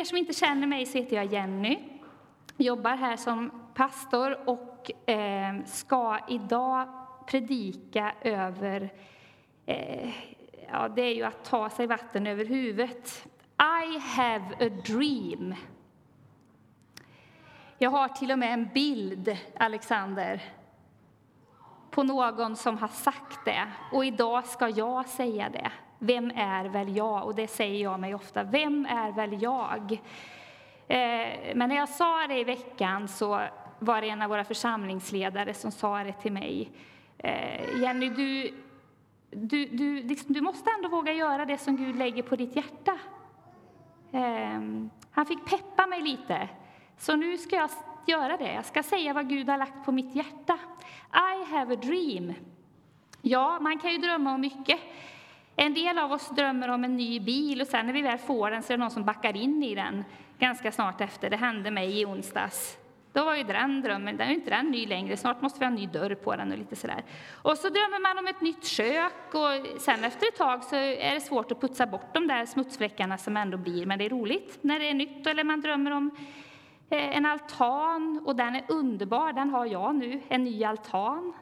er 0.00 0.04
som 0.04 0.18
inte 0.18 0.32
känner 0.32 0.66
mig 0.66 0.86
så 0.86 0.98
heter 0.98 1.16
jag 1.16 1.26
Jenny. 1.26 1.78
Jobbar 2.56 2.96
här 2.96 3.16
som 3.16 3.62
pastor 3.74 4.48
och 4.48 5.10
eh, 5.10 5.64
ska 5.64 6.18
idag 6.28 6.88
predika 7.26 8.14
över, 8.22 8.92
eh, 9.66 10.10
ja 10.72 10.88
det 10.88 11.02
är 11.02 11.14
ju 11.14 11.22
att 11.22 11.44
ta 11.44 11.70
sig 11.70 11.86
vatten 11.86 12.26
över 12.26 12.44
huvudet. 12.44 13.26
I 13.58 13.98
have 13.98 14.54
a 14.60 14.68
dream. 14.86 15.54
Jag 17.78 17.90
har 17.90 18.08
till 18.08 18.32
och 18.32 18.38
med 18.38 18.52
en 18.52 18.68
bild, 18.74 19.36
Alexander, 19.56 20.42
på 21.90 22.02
någon 22.02 22.56
som 22.56 22.78
har 22.78 22.88
sagt 22.88 23.44
det. 23.44 23.68
Och 23.92 24.04
idag 24.04 24.46
ska 24.46 24.68
jag 24.68 25.08
säga 25.08 25.48
det. 25.48 25.70
Vem 26.02 26.30
är 26.30 26.64
väl 26.64 26.96
jag? 26.96 27.24
Och 27.24 27.34
det 27.34 27.46
säger 27.46 27.82
jag 27.82 28.00
mig 28.00 28.14
ofta. 28.14 28.42
Vem 28.42 28.86
är 28.86 29.12
väl 29.12 29.42
jag? 29.42 29.92
Eh, 30.88 31.54
men 31.54 31.68
när 31.68 31.76
jag 31.76 31.88
sa 31.88 32.26
det 32.26 32.38
i 32.38 32.44
veckan 32.44 33.08
så 33.08 33.40
var 33.78 34.00
det 34.00 34.08
en 34.08 34.22
av 34.22 34.28
våra 34.28 34.44
församlingsledare 34.44 35.54
som 35.54 35.70
sa 35.70 36.04
det 36.04 36.12
till 36.12 36.32
mig. 36.32 36.70
Eh, 37.18 37.80
Jenny, 37.82 38.08
du, 38.08 38.54
du, 39.30 39.66
du, 39.66 40.02
liksom, 40.02 40.32
du 40.32 40.40
måste 40.40 40.70
ändå 40.70 40.88
våga 40.88 41.12
göra 41.12 41.44
det 41.44 41.58
som 41.58 41.76
Gud 41.76 41.96
lägger 41.96 42.22
på 42.22 42.36
ditt 42.36 42.56
hjärta. 42.56 42.98
Eh, 44.12 44.60
han 45.10 45.26
fick 45.26 45.44
peppa 45.44 45.86
mig 45.86 46.02
lite. 46.02 46.48
Så 46.98 47.16
nu 47.16 47.38
ska 47.38 47.56
jag 47.56 47.70
göra 48.06 48.36
det. 48.36 48.52
Jag 48.52 48.64
ska 48.64 48.82
säga 48.82 49.12
vad 49.12 49.28
Gud 49.28 49.48
har 49.48 49.58
lagt 49.58 49.84
på 49.84 49.92
mitt 49.92 50.14
hjärta. 50.14 50.58
I 51.12 51.44
have 51.50 51.74
a 51.74 51.78
dream. 51.82 52.34
Ja, 53.22 53.58
man 53.60 53.78
kan 53.78 53.92
ju 53.92 53.98
drömma 53.98 54.34
om 54.34 54.40
mycket. 54.40 54.80
En 55.62 55.74
del 55.74 55.98
av 55.98 56.12
oss 56.12 56.28
drömmer 56.28 56.68
om 56.68 56.84
en 56.84 56.96
ny 56.96 57.20
bil 57.20 57.60
och 57.60 57.66
sen 57.66 57.86
när 57.86 57.92
vi 57.92 58.02
väl 58.02 58.18
får 58.18 58.50
den 58.50 58.62
så 58.62 58.72
är 58.72 58.76
det 58.76 58.80
någon 58.80 58.90
som 58.90 59.04
backar 59.04 59.36
in 59.36 59.62
i 59.62 59.74
den 59.74 60.04
ganska 60.38 60.72
snart 60.72 61.00
efter. 61.00 61.30
Det 61.30 61.36
hände 61.36 61.70
mig 61.70 62.00
i 62.00 62.06
onsdags. 62.06 62.78
Då 63.12 63.24
var 63.24 63.36
ju 63.36 63.42
den 63.42 63.80
drömmen, 63.80 64.16
den 64.16 64.28
är 64.28 64.32
inte 64.32 64.50
den 64.50 64.66
ny 64.66 64.86
längre, 64.86 65.16
snart 65.16 65.42
måste 65.42 65.58
vi 65.58 65.64
ha 65.64 65.70
en 65.70 65.74
ny 65.74 65.86
dörr 65.86 66.14
på 66.14 66.36
den 66.36 66.52
och 66.52 66.58
lite 66.58 66.76
sådär. 66.76 67.04
Och 67.42 67.58
så 67.58 67.68
drömmer 67.68 68.00
man 68.00 68.18
om 68.18 68.26
ett 68.26 68.40
nytt 68.40 68.64
kök 68.64 69.34
och 69.34 69.80
sen 69.80 70.04
efter 70.04 70.28
ett 70.28 70.36
tag 70.36 70.64
så 70.64 70.76
är 70.76 71.14
det 71.14 71.20
svårt 71.20 71.52
att 71.52 71.60
putsa 71.60 71.86
bort 71.86 72.14
de 72.14 72.26
där 72.26 72.46
smutsfläckarna 72.46 73.18
som 73.18 73.36
ändå 73.36 73.56
blir, 73.56 73.86
men 73.86 73.98
det 73.98 74.04
är 74.04 74.10
roligt 74.10 74.58
när 74.60 74.78
det 74.78 74.90
är 74.90 74.94
nytt. 74.94 75.26
Eller 75.26 75.44
man 75.44 75.60
drömmer 75.60 75.90
om 75.90 76.10
eh, 76.90 77.16
en 77.16 77.26
altan 77.26 78.22
och 78.26 78.36
den 78.36 78.54
är 78.54 78.64
underbar, 78.68 79.32
den 79.32 79.50
har 79.50 79.66
jag 79.66 79.94
nu, 79.94 80.20
en 80.28 80.44
ny 80.44 80.64
altan. 80.64 81.32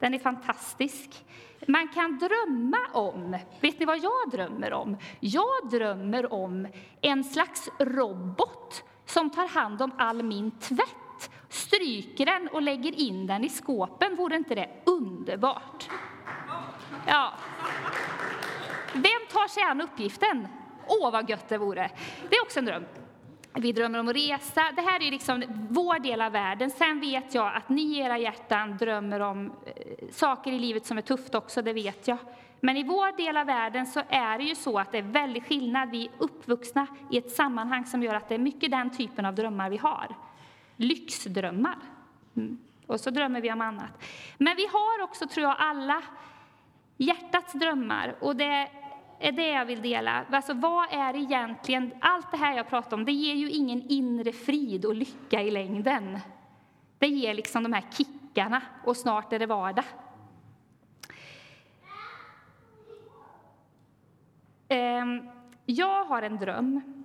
Den 0.00 0.14
är 0.14 0.18
fantastisk. 0.18 1.24
Man 1.68 1.88
kan 1.88 2.18
drömma 2.18 2.78
om, 2.92 3.38
vet 3.60 3.78
ni 3.78 3.84
vad 3.84 3.98
jag 3.98 4.30
drömmer 4.30 4.72
om? 4.72 4.96
Jag 5.20 5.70
drömmer 5.70 6.32
om 6.32 6.68
en 7.00 7.24
slags 7.24 7.68
robot 7.78 8.84
som 9.06 9.30
tar 9.30 9.48
hand 9.48 9.82
om 9.82 9.92
all 9.98 10.22
min 10.22 10.50
tvätt, 10.50 11.30
stryker 11.48 12.26
den 12.26 12.48
och 12.48 12.62
lägger 12.62 13.00
in 13.00 13.26
den 13.26 13.44
i 13.44 13.48
skåpen. 13.48 14.16
Vore 14.16 14.36
inte 14.36 14.54
det 14.54 14.68
underbart? 14.84 15.88
Ja. 17.06 17.32
Vem 18.92 19.26
tar 19.32 19.48
sig 19.48 19.62
an 19.62 19.80
uppgiften? 19.80 20.48
Åh, 20.86 21.12
vad 21.12 21.30
gött 21.30 21.48
det 21.48 21.58
vore! 21.58 21.90
Det 22.30 22.36
är 22.36 22.42
också 22.42 22.58
en 22.58 22.64
dröm. 22.64 22.84
Vi 23.54 23.72
drömmer 23.72 23.98
om 23.98 24.08
att 24.08 24.16
resa. 24.16 24.62
Det 24.76 24.82
här 24.82 25.02
är 25.02 25.10
liksom 25.10 25.42
vår 25.70 25.98
del 25.98 26.20
av 26.20 26.32
världen. 26.32 26.70
Sen 26.70 27.00
vet 27.00 27.34
jag 27.34 27.54
att 27.54 27.68
ni 27.68 27.82
i 27.82 27.98
era 27.98 28.18
hjärtan 28.18 28.76
drömmer 28.76 29.20
om 29.20 29.46
eh, 29.46 30.08
saker 30.10 30.52
i 30.52 30.58
livet 30.58 30.86
som 30.86 30.98
är 30.98 31.02
tufft 31.02 31.34
också, 31.34 31.62
det 31.62 31.72
vet 31.72 32.08
jag. 32.08 32.18
Men 32.60 32.76
i 32.76 32.82
vår 32.82 33.16
del 33.16 33.36
av 33.36 33.46
världen 33.46 33.86
så 33.86 34.02
är 34.08 34.38
det 34.38 34.44
ju 34.44 34.54
så 34.54 34.78
att 34.78 34.92
det 34.92 34.98
är 34.98 35.02
väldigt 35.02 35.46
skillnad. 35.46 35.90
Vi 35.90 36.04
är 36.06 36.10
uppvuxna 36.18 36.86
i 37.10 37.18
ett 37.18 37.30
sammanhang 37.30 37.86
som 37.86 38.02
gör 38.02 38.14
att 38.14 38.28
det 38.28 38.34
är 38.34 38.38
mycket 38.38 38.70
den 38.70 38.90
typen 38.90 39.26
av 39.26 39.34
drömmar 39.34 39.70
vi 39.70 39.76
har. 39.76 40.14
Lyxdrömmar. 40.76 41.78
Mm. 42.36 42.58
Och 42.86 43.00
så 43.00 43.10
drömmer 43.10 43.40
vi 43.40 43.52
om 43.52 43.60
annat. 43.60 44.04
Men 44.38 44.56
vi 44.56 44.66
har 44.66 45.04
också, 45.04 45.26
tror 45.26 45.46
jag, 45.46 45.56
alla 45.58 46.02
hjärtats 46.96 47.52
drömmar. 47.52 48.14
Och 48.20 48.36
det 48.36 48.68
är 49.20 49.32
det 49.32 49.48
jag 49.48 49.64
vill 49.64 49.82
dela. 49.82 50.24
Alltså, 50.30 50.54
vad 50.54 50.92
är 50.92 51.16
egentligen, 51.16 51.92
allt 52.00 52.30
det 52.30 52.36
här 52.36 52.56
jag 52.56 52.68
pratar 52.68 52.96
om, 52.96 53.04
det 53.04 53.12
ger 53.12 53.34
ju 53.34 53.50
ingen 53.50 53.82
inre 53.88 54.32
frid 54.32 54.84
och 54.84 54.94
lycka 54.94 55.42
i 55.42 55.50
längden. 55.50 56.18
Det 56.98 57.06
ger 57.06 57.34
liksom 57.34 57.62
de 57.62 57.72
här 57.72 57.84
kickarna 57.90 58.62
och 58.84 58.96
snart 58.96 59.32
är 59.32 59.38
det 59.38 59.46
vardag. 59.46 59.84
Ehm, 64.68 65.30
jag 65.66 66.04
har 66.04 66.22
en 66.22 66.36
dröm 66.36 67.04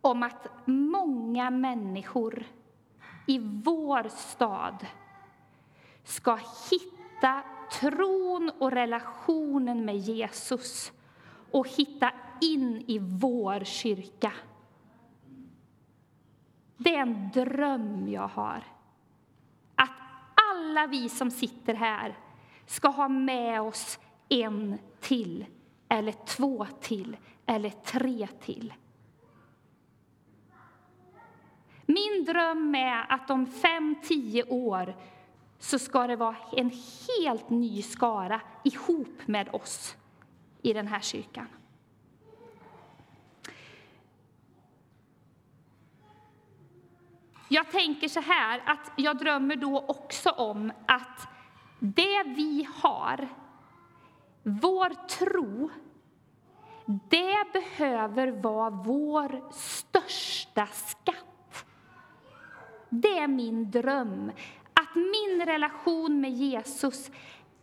om 0.00 0.22
att 0.22 0.46
många 0.64 1.50
människor 1.50 2.44
i 3.26 3.38
vår 3.38 4.08
stad 4.08 4.86
ska 6.04 6.38
hitta 6.70 7.42
tron 7.80 8.50
och 8.58 8.70
relationen 8.70 9.84
med 9.84 9.96
Jesus 9.96 10.92
och 11.56 11.68
hitta 11.68 12.12
in 12.40 12.84
i 12.86 12.98
vår 12.98 13.64
kyrka. 13.64 14.32
Det 16.76 16.94
är 16.94 17.02
en 17.02 17.30
dröm 17.34 18.08
jag 18.08 18.28
har. 18.28 18.62
Att 19.74 19.90
alla 20.52 20.86
vi 20.86 21.08
som 21.08 21.30
sitter 21.30 21.74
här 21.74 22.18
ska 22.66 22.88
ha 22.88 23.08
med 23.08 23.60
oss 23.60 23.98
en 24.28 24.78
till, 25.00 25.46
eller 25.88 26.12
två 26.12 26.66
till, 26.80 27.16
eller 27.46 27.70
tre 27.70 28.28
till. 28.40 28.74
Min 31.86 32.24
dröm 32.24 32.74
är 32.74 33.12
att 33.12 33.30
om 33.30 33.46
fem, 33.46 33.96
tio 34.02 34.44
år 34.44 34.96
så 35.58 35.78
ska 35.78 36.06
det 36.06 36.16
vara 36.16 36.36
en 36.52 36.70
helt 37.08 37.50
ny 37.50 37.82
skara 37.82 38.40
ihop 38.64 39.26
med 39.26 39.54
oss 39.54 39.96
i 40.62 40.72
den 40.72 40.86
här 40.86 41.00
kyrkan. 41.00 41.48
Jag 47.48 47.70
tänker 47.70 48.08
så 48.08 48.20
här 48.20 48.62
att 48.66 48.92
jag 48.96 49.18
drömmer 49.18 49.56
då 49.56 49.84
också 49.88 50.30
om 50.30 50.72
att 50.86 51.28
det 51.78 52.22
vi 52.22 52.68
har, 52.74 53.28
vår 54.42 55.08
tro, 55.08 55.70
det 56.86 57.52
behöver 57.52 58.28
vara 58.28 58.70
vår 58.70 59.52
största 59.52 60.66
skatt. 60.66 61.64
Det 62.88 63.18
är 63.18 63.28
min 63.28 63.70
dröm, 63.70 64.32
att 64.72 64.94
min 64.94 65.46
relation 65.46 66.20
med 66.20 66.32
Jesus 66.32 67.10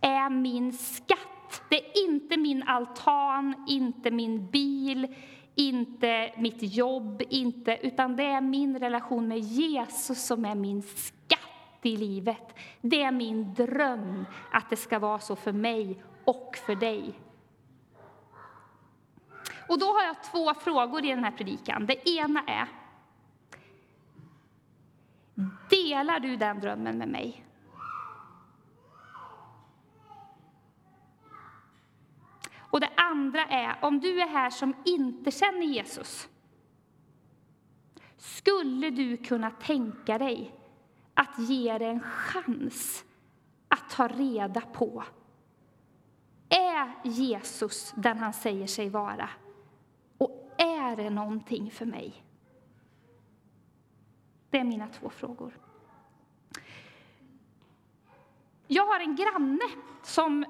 är 0.01 0.29
min 0.29 0.73
skatt 0.73 1.32
det 1.73 1.85
är 1.85 2.05
inte 2.05 2.37
min 2.37 2.63
altan, 2.63 3.65
inte 3.67 4.11
min 4.11 4.47
bil, 4.47 5.15
inte 5.55 6.33
mitt 6.37 6.75
jobb, 6.75 7.21
inte, 7.29 7.79
utan 7.81 8.15
det 8.15 8.23
är 8.23 8.41
min 8.41 8.79
relation 8.79 9.27
med 9.27 9.39
Jesus 9.39 10.25
som 10.25 10.45
är 10.45 10.55
min 10.55 10.81
skatt 10.81 11.39
i 11.81 11.97
livet. 11.97 12.55
Det 12.81 13.03
är 13.03 13.11
min 13.11 13.53
dröm 13.53 14.25
att 14.51 14.69
det 14.69 14.75
ska 14.75 14.99
vara 14.99 15.19
så 15.19 15.35
för 15.35 15.51
mig 15.51 16.03
och 16.25 16.57
för 16.65 16.75
dig. 16.75 17.13
Och 19.69 19.79
då 19.79 19.85
har 19.85 20.03
jag 20.03 20.23
två 20.23 20.53
frågor 20.53 21.05
i 21.05 21.09
den 21.09 21.23
här 21.23 21.31
predikan. 21.31 21.85
Det 21.85 22.09
ena 22.09 22.43
är, 22.47 22.67
delar 25.69 26.19
du 26.19 26.35
den 26.35 26.59
drömmen 26.59 26.97
med 26.97 27.07
mig? 27.07 27.43
Och 32.73 32.79
det 32.79 32.89
andra 32.95 33.42
är, 33.53 33.75
om 33.81 33.99
du 33.99 34.21
är 34.21 34.27
här 34.27 34.49
som 34.49 34.75
inte 34.85 35.31
känner 35.31 35.63
Jesus, 35.63 36.29
skulle 38.17 38.89
du 38.89 39.17
kunna 39.17 39.51
tänka 39.51 40.17
dig 40.17 40.55
att 41.13 41.39
ge 41.39 41.77
det 41.77 41.85
en 41.85 41.99
chans 41.99 43.05
att 43.67 43.89
ta 43.89 44.07
reda 44.07 44.61
på 44.61 45.03
är 46.49 46.91
Jesus 47.03 47.93
den 47.95 48.17
han 48.17 48.33
säger 48.33 48.67
sig 48.67 48.89
vara? 48.89 49.29
Och 50.17 50.53
är 50.57 50.95
det 50.95 51.09
någonting 51.09 51.71
för 51.71 51.85
mig? 51.85 52.23
Det 54.49 54.57
är 54.57 54.63
mina 54.63 54.87
två 54.87 55.09
frågor. 55.09 55.59
Jag 58.67 58.85
har 58.85 58.99
en 58.99 59.15
granne 59.15 59.69
som 60.03 60.45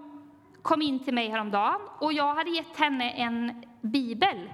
kom 0.63 0.81
in 0.81 0.99
till 0.99 1.13
mig 1.13 1.29
häromdagen 1.29 1.81
och 1.99 2.13
jag 2.13 2.33
hade 2.33 2.49
gett 2.49 2.77
henne 2.77 3.11
en 3.11 3.65
bibel. 3.81 4.49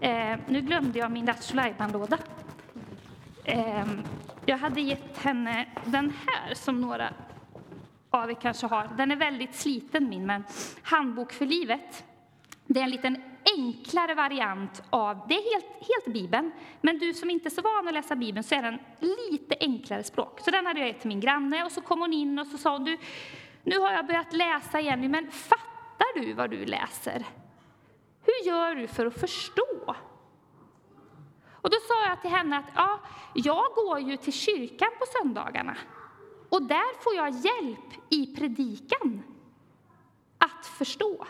Eh, 0.00 0.38
nu 0.48 0.60
glömde 0.60 0.98
jag 0.98 1.10
min 1.10 1.24
Lattjo 1.26 1.56
låda 1.92 2.18
eh, 3.44 3.86
Jag 4.46 4.58
hade 4.58 4.80
gett 4.80 5.18
henne 5.18 5.66
den 5.84 6.12
här 6.26 6.54
som 6.54 6.80
några 6.80 7.08
av 8.10 8.30
er 8.30 8.34
kanske 8.34 8.66
har. 8.66 8.88
Den 8.96 9.10
är 9.10 9.16
väldigt 9.16 9.54
sliten 9.54 10.08
min, 10.08 10.26
men 10.26 10.44
Handbok 10.82 11.32
för 11.32 11.46
livet. 11.46 12.04
Det 12.66 12.80
är 12.80 12.84
en 12.84 12.90
liten 12.90 13.22
enklare 13.56 14.14
variant 14.14 14.82
av, 14.90 15.20
det 15.28 15.34
är 15.34 15.54
helt, 15.54 15.64
helt 15.64 16.14
Bibeln, 16.14 16.52
men 16.80 16.98
du 16.98 17.14
som 17.14 17.30
inte 17.30 17.48
är 17.48 17.50
så 17.50 17.62
van 17.62 17.88
att 17.88 17.94
läsa 17.94 18.16
Bibeln 18.16 18.44
så 18.44 18.54
är 18.54 18.62
den 18.62 18.78
lite 19.30 19.56
enklare 19.60 20.02
språk. 20.02 20.40
Så 20.40 20.50
den 20.50 20.66
hade 20.66 20.80
jag 20.80 20.88
gett 20.88 21.00
till 21.00 21.08
min 21.08 21.20
granne 21.20 21.64
och 21.64 21.72
så 21.72 21.80
kom 21.80 22.00
hon 22.00 22.12
in 22.12 22.38
och 22.38 22.46
så 22.46 22.58
sa 22.58 22.72
hon, 22.72 22.84
du, 22.84 22.98
nu 23.68 23.78
har 23.78 23.92
jag 23.92 24.06
börjat 24.06 24.32
läsa 24.32 24.80
igen, 24.80 25.10
men 25.10 25.30
fattar 25.30 26.20
du 26.20 26.32
vad 26.32 26.50
du 26.50 26.64
läser? 26.64 27.26
Hur 28.22 28.46
gör 28.46 28.74
du 28.74 28.86
för 28.86 29.06
att 29.06 29.20
förstå? 29.20 29.94
Och 31.50 31.70
då 31.70 31.76
sa 31.88 32.08
jag 32.08 32.20
till 32.20 32.30
henne 32.30 32.58
att 32.58 32.70
ja, 32.74 33.00
jag 33.34 33.64
går 33.74 34.00
ju 34.00 34.16
till 34.16 34.32
kyrkan 34.32 34.88
på 34.98 35.04
söndagarna 35.06 35.76
och 36.48 36.62
där 36.62 37.02
får 37.02 37.14
jag 37.14 37.30
hjälp 37.30 38.12
i 38.12 38.36
predikan 38.36 39.22
att 40.38 40.66
förstå 40.66 41.26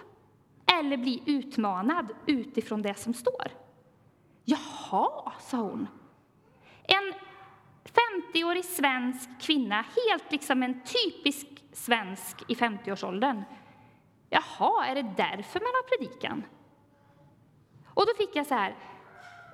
eller 0.66 0.96
bli 0.96 1.22
utmanad 1.26 2.12
utifrån 2.26 2.82
det 2.82 2.94
som 2.94 3.14
står. 3.14 3.46
Jaha, 4.44 5.32
sa 5.40 5.56
hon. 5.56 5.86
En 6.82 7.14
50-årig 7.98 8.64
svensk 8.64 9.28
kvinna, 9.40 9.84
helt 10.10 10.32
liksom 10.32 10.62
en 10.62 10.80
typisk 10.80 11.46
svensk 11.72 12.44
i 12.48 12.54
50-årsåldern. 12.54 13.42
Jaha, 14.30 14.86
är 14.86 14.94
det 14.94 15.12
därför 15.16 15.60
man 15.60 15.72
har 15.74 15.96
predikan? 15.96 16.44
Och 17.94 18.06
då 18.06 18.12
fick 18.18 18.36
jag 18.36 18.46
så 18.46 18.54
här, 18.54 18.76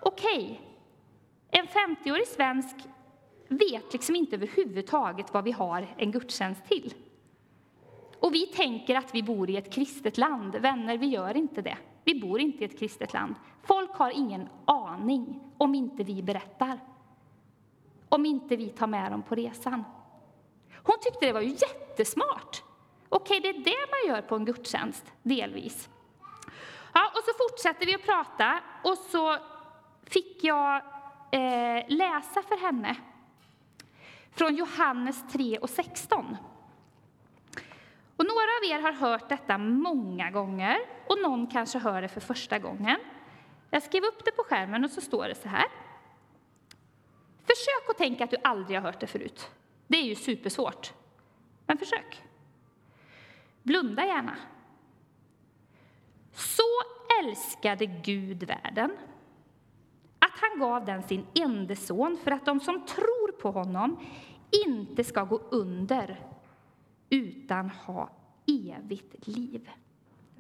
okej, 0.03 0.45
okay, 0.45 1.61
en 1.61 1.67
50-årig 1.67 2.27
svensk 2.27 2.77
vet 3.49 3.93
liksom 3.93 4.17
inte 4.17 4.37
överhuvudtaget 4.37 5.35
vad 5.35 5.45
vi 5.45 5.53
har 5.53 5.95
en 5.97 6.13
gudstjänst 6.13 6.65
till. 6.65 6.95
Och 8.21 8.35
vi 8.35 8.47
tänker 8.47 8.95
att 8.95 9.15
vi 9.15 9.23
bor 9.23 9.51
i 9.51 9.57
ett 9.57 9.73
kristet 9.73 10.19
land. 10.19 10.57
Vänner, 10.57 10.99
vi 10.99 11.07
gör 11.07 11.37
inte 11.37 11.63
det. 11.63 11.79
Vi 12.05 12.21
bor 12.21 12.41
inte 12.41 12.63
i 12.63 12.65
ett 12.65 12.79
kristet 12.79 13.13
land. 13.13 13.35
Folk 13.63 13.91
har 13.91 14.11
ingen 14.11 14.49
aning 14.65 15.41
om 15.59 15.75
inte 15.75 16.05
vi 16.05 16.23
berättar. 16.23 16.79
Om 18.15 18.27
inte 18.27 18.57
vi 18.57 18.69
tar 18.69 18.87
med 18.87 19.13
dem 19.13 19.23
på 19.23 19.35
resan. 19.35 19.85
Hon 20.83 20.97
tyckte 21.01 21.27
det 21.27 21.33
var 21.33 21.41
ju 21.41 21.49
jättesmart. 21.49 22.63
Okej, 23.09 23.41
det 23.41 23.49
är 23.49 23.65
det 23.65 23.87
man 23.91 24.15
gör 24.15 24.23
på 24.23 24.35
en 24.35 24.45
gudstjänst, 24.45 25.13
delvis. 25.23 25.89
Ja, 26.93 27.13
och 27.15 27.25
så 27.25 27.31
fortsätter 27.39 27.87
vi 27.87 27.95
att 27.95 28.03
prata 28.03 28.61
och 28.85 28.99
så 28.99 29.37
fick 30.03 30.45
jag 30.45 30.77
eh, 31.31 31.85
läsa 31.89 32.43
för 32.43 32.61
henne 32.61 32.97
från 34.33 34.55
Johannes 34.55 35.33
3 35.33 35.59
och 35.59 35.71
16. 35.71 36.37
Och 38.17 38.25
några 38.25 38.51
av 38.61 38.71
er 38.71 38.83
har 38.83 38.93
hört 38.93 39.29
detta 39.29 39.59
många 39.59 40.31
gånger 40.31 40.79
och 41.07 41.19
någon 41.23 41.47
kanske 41.47 41.79
hör 41.79 42.03
det 42.03 42.09
för 42.09 42.21
första 42.21 42.59
gången. 42.59 42.97
Jag 43.71 43.83
skrev 43.83 44.05
upp 44.05 44.25
det 44.25 44.31
på 44.31 44.43
skärmen 44.43 44.85
och 44.85 44.91
så 44.91 45.01
står 45.01 45.29
det 45.29 45.35
så 45.35 45.49
här. 45.49 45.67
Försök 47.45 47.91
att 47.91 47.99
tänka 47.99 48.25
att 48.25 48.31
du 48.31 48.37
aldrig 48.45 48.79
har 48.79 48.83
hört 48.83 49.01
det 49.01 49.07
förut. 49.07 49.51
Det 49.87 49.97
är 49.97 50.03
ju 50.03 50.15
supersvårt. 50.15 50.93
Men 51.67 51.79
försök. 51.79 52.23
Blunda 53.63 54.07
gärna. 54.07 54.37
Så 56.33 56.63
älskade 57.23 57.87
Gud 57.87 58.43
världen 58.43 58.97
att 60.19 60.33
han 60.41 60.59
gav 60.59 60.85
den 60.85 61.03
sin 61.03 61.27
enda 61.35 61.77
son 61.77 62.19
för 62.25 62.31
att 62.31 62.45
de 62.45 62.61
som 62.61 62.87
tror 62.87 63.33
på 63.33 63.51
honom 63.51 64.07
inte 64.67 65.05
ska 65.05 65.25
gå 65.25 65.37
under 65.51 66.21
utan 67.11 67.71
ha 67.71 68.11
evigt 68.47 69.27
liv. 69.27 69.71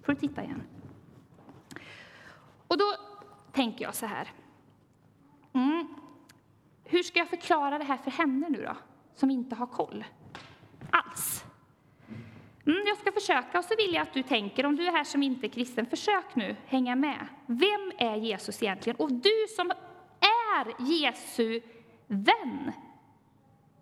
får 0.03 0.13
du 0.13 0.21
titta 0.21 0.45
igen. 0.45 0.63
Och 2.67 2.79
då 2.79 2.85
tänker 3.53 3.85
jag 3.85 3.95
så 3.95 4.07
här. 4.07 4.33
Mm, 5.53 5.95
hur 6.85 7.03
ska 7.03 7.19
jag 7.19 7.29
förklara 7.29 7.79
det 7.79 7.85
här 7.85 7.97
för 7.97 8.11
henne 8.11 8.49
nu 8.49 8.63
då, 8.63 8.77
som 9.15 9.31
inte 9.31 9.55
har 9.55 9.67
koll 9.67 10.05
alls? 10.91 11.45
Mm, 12.67 12.83
jag 12.87 12.99
ska 12.99 13.13
försöka 13.13 13.59
och 13.59 13.65
så 13.65 13.75
vill 13.77 13.95
jag 13.95 14.03
att 14.03 14.13
du 14.13 14.23
tänker, 14.23 14.67
om 14.67 14.77
du 14.77 14.87
är 14.87 14.93
här 14.93 15.05
som 15.05 15.23
inte 15.23 15.47
är 15.47 15.49
kristen, 15.49 15.87
försök 15.87 16.35
nu 16.35 16.57
hänga 16.67 16.97
med. 16.97 17.27
Vem 17.47 17.93
är 17.99 18.17
Jesus 18.17 18.63
egentligen? 18.63 18.97
Och 18.97 19.13
du 19.13 19.47
som 19.57 19.71
är 20.21 20.91
Jesu 20.91 21.61
vän, 22.07 22.73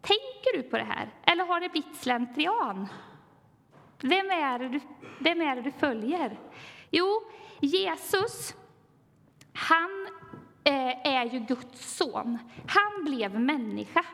tänker 0.00 0.56
du 0.56 0.62
på 0.62 0.78
det 0.78 0.84
här? 0.84 1.08
Eller 1.24 1.44
har 1.44 1.60
det 1.60 1.68
blivit 1.68 1.96
slentrian? 1.96 2.88
Vem 4.00 4.30
är 4.30 4.58
det 4.58 4.68
du, 4.68 4.80
vem 5.18 5.40
är 5.40 5.56
det 5.56 5.62
du 5.62 5.72
följer? 5.72 6.38
Jo, 6.90 7.22
Jesus, 7.60 8.54
han 9.52 10.01
Eh, 10.64 11.06
är 11.06 11.24
ju 11.24 11.38
Guds 11.38 11.96
son. 11.96 12.38
Han 12.66 13.04
blev 13.04 13.40
människa. 13.40 14.04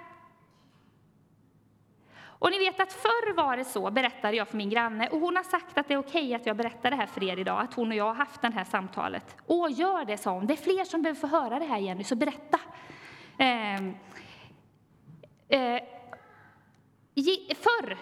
Och 2.21 2.51
ni 2.51 2.59
vet 2.59 2.81
att 2.81 2.93
förr 2.93 3.35
var 3.35 3.57
det 3.57 3.65
så, 3.65 3.91
berättade 3.91 4.37
jag 4.37 4.49
för 4.49 4.57
min 4.57 4.71
granne, 4.71 5.09
och 5.09 5.21
hon 5.21 5.37
har 5.37 5.43
sagt 5.43 5.79
att 5.79 5.89
det 5.89 5.95
är 5.95 5.99
okej 5.99 6.35
att 6.35 6.47
jag 6.47 6.57
berättar 6.57 6.91
det 6.91 6.97
här 6.97 7.07
för 7.07 7.25
er 7.25 7.39
idag, 7.39 7.61
att 7.61 7.75
hon 7.75 7.89
och 7.89 7.95
jag 7.95 8.05
har 8.05 8.15
haft 8.15 8.43
det 8.43 8.51
här 8.55 8.65
samtalet. 8.65 9.37
Åh, 9.47 9.73
gör 9.73 10.05
det, 10.05 10.17
sa 10.17 10.33
hon. 10.33 10.47
Det 10.47 10.55
är 10.55 10.57
fler 10.57 10.85
som 10.85 11.03
behöver 11.03 11.21
få 11.21 11.27
höra 11.27 11.59
det 11.59 11.65
här, 11.65 11.79
Jenny, 11.79 12.05
så 12.05 12.17
berätta. 12.17 12.61
Ehm, 13.39 13.95
eh, 15.49 15.61
eh, 15.61 15.81
förr, 17.55 17.97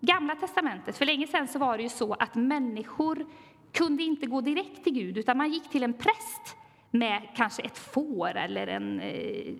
Gamla 0.00 0.34
testamentet, 0.34 0.98
för 0.98 1.06
länge 1.06 1.26
sedan 1.26 1.48
så 1.48 1.58
var 1.58 1.76
det 1.76 1.82
ju 1.82 1.88
så 1.88 2.14
att 2.14 2.34
människor 2.34 3.26
kunde 3.72 4.02
inte 4.02 4.26
gå 4.26 4.40
direkt 4.40 4.84
till 4.84 4.92
Gud, 4.92 5.18
utan 5.18 5.36
man 5.36 5.50
gick 5.50 5.70
till 5.70 5.82
en 5.82 5.92
präst 5.92 6.56
med 6.90 7.28
kanske 7.36 7.62
ett 7.62 7.78
får 7.78 8.36
eller 8.36 8.66
en 8.66 9.00
eh, 9.00 9.54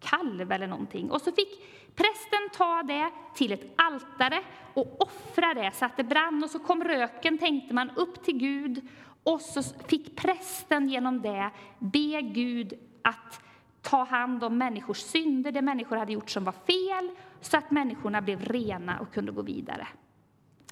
kalv 0.00 0.52
eller 0.52 0.66
någonting. 0.66 1.10
Och 1.10 1.20
så 1.20 1.32
fick 1.32 1.64
prästen 1.94 2.48
ta 2.52 2.82
det 2.82 3.10
till 3.34 3.52
ett 3.52 3.72
altare 3.76 4.42
och 4.74 5.02
offra 5.02 5.54
det 5.54 5.70
så 5.74 5.84
att 5.84 5.96
det 5.96 6.04
brann 6.04 6.44
och 6.44 6.50
så 6.50 6.58
kom 6.58 6.84
röken, 6.84 7.38
tänkte 7.38 7.74
man, 7.74 7.90
upp 7.90 8.24
till 8.24 8.38
Gud 8.38 8.88
och 9.22 9.40
så 9.40 9.62
fick 9.62 10.16
prästen 10.16 10.88
genom 10.88 11.22
det 11.22 11.50
be 11.78 12.20
Gud 12.22 12.74
att 13.02 13.40
ta 13.82 14.04
hand 14.04 14.44
om 14.44 14.58
människors 14.58 14.98
synder, 14.98 15.52
det 15.52 15.62
människor 15.62 15.96
hade 15.96 16.12
gjort 16.12 16.30
som 16.30 16.44
var 16.44 16.52
fel, 16.52 17.10
så 17.40 17.56
att 17.56 17.70
människorna 17.70 18.22
blev 18.22 18.44
rena 18.44 18.98
och 18.98 19.14
kunde 19.14 19.32
gå 19.32 19.42
vidare. 19.42 19.88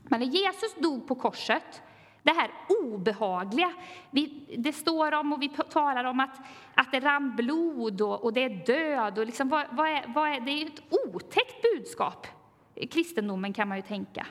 Men 0.05 0.21
när 0.21 0.27
Jesus 0.27 0.75
dog 0.79 1.09
på 1.09 1.15
korset 1.15 1.83
det 2.23 2.33
här 2.33 2.51
obehagliga. 2.83 3.73
Vi, 4.11 4.57
det 4.59 4.73
står 4.73 5.15
om 5.15 5.33
och 5.33 5.43
vi 5.43 5.49
talar 5.49 6.05
om 6.05 6.21
att, 6.21 6.41
att 6.75 6.93
det 6.93 7.01
rann 7.01 7.37
blod 7.37 8.01
och, 8.01 8.25
och 8.25 8.33
det 8.33 8.45
är 8.45 8.67
död. 8.67 9.19
Och 9.19 9.27
liksom, 9.27 9.49
vad, 9.49 9.67
vad 9.71 9.89
är, 9.89 10.05
vad 10.15 10.29
är, 10.29 10.41
det 10.41 10.51
är 10.51 10.67
ett 10.67 10.83
otäckt 10.91 11.63
budskap, 11.63 12.27
kristendomen 12.91 13.53
kan 13.53 13.69
man 13.69 13.79
ju 13.79 13.83
tänka. 13.83 14.27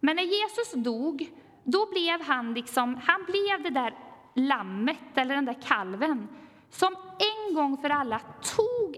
Men 0.00 0.16
när 0.16 0.22
Jesus 0.22 0.72
dog, 0.72 1.30
då 1.64 1.90
blev 1.90 2.22
han 2.22 2.54
liksom, 2.54 3.00
han 3.04 3.24
blev 3.24 3.62
det 3.62 3.80
där 3.80 3.94
lammet 4.34 4.98
eller 5.14 5.34
den 5.34 5.44
där 5.44 5.62
kalven 5.62 6.28
som 6.70 6.96
en 7.18 7.54
gång 7.54 7.76
för 7.76 7.90
alla 7.90 8.20
tog 8.56 8.96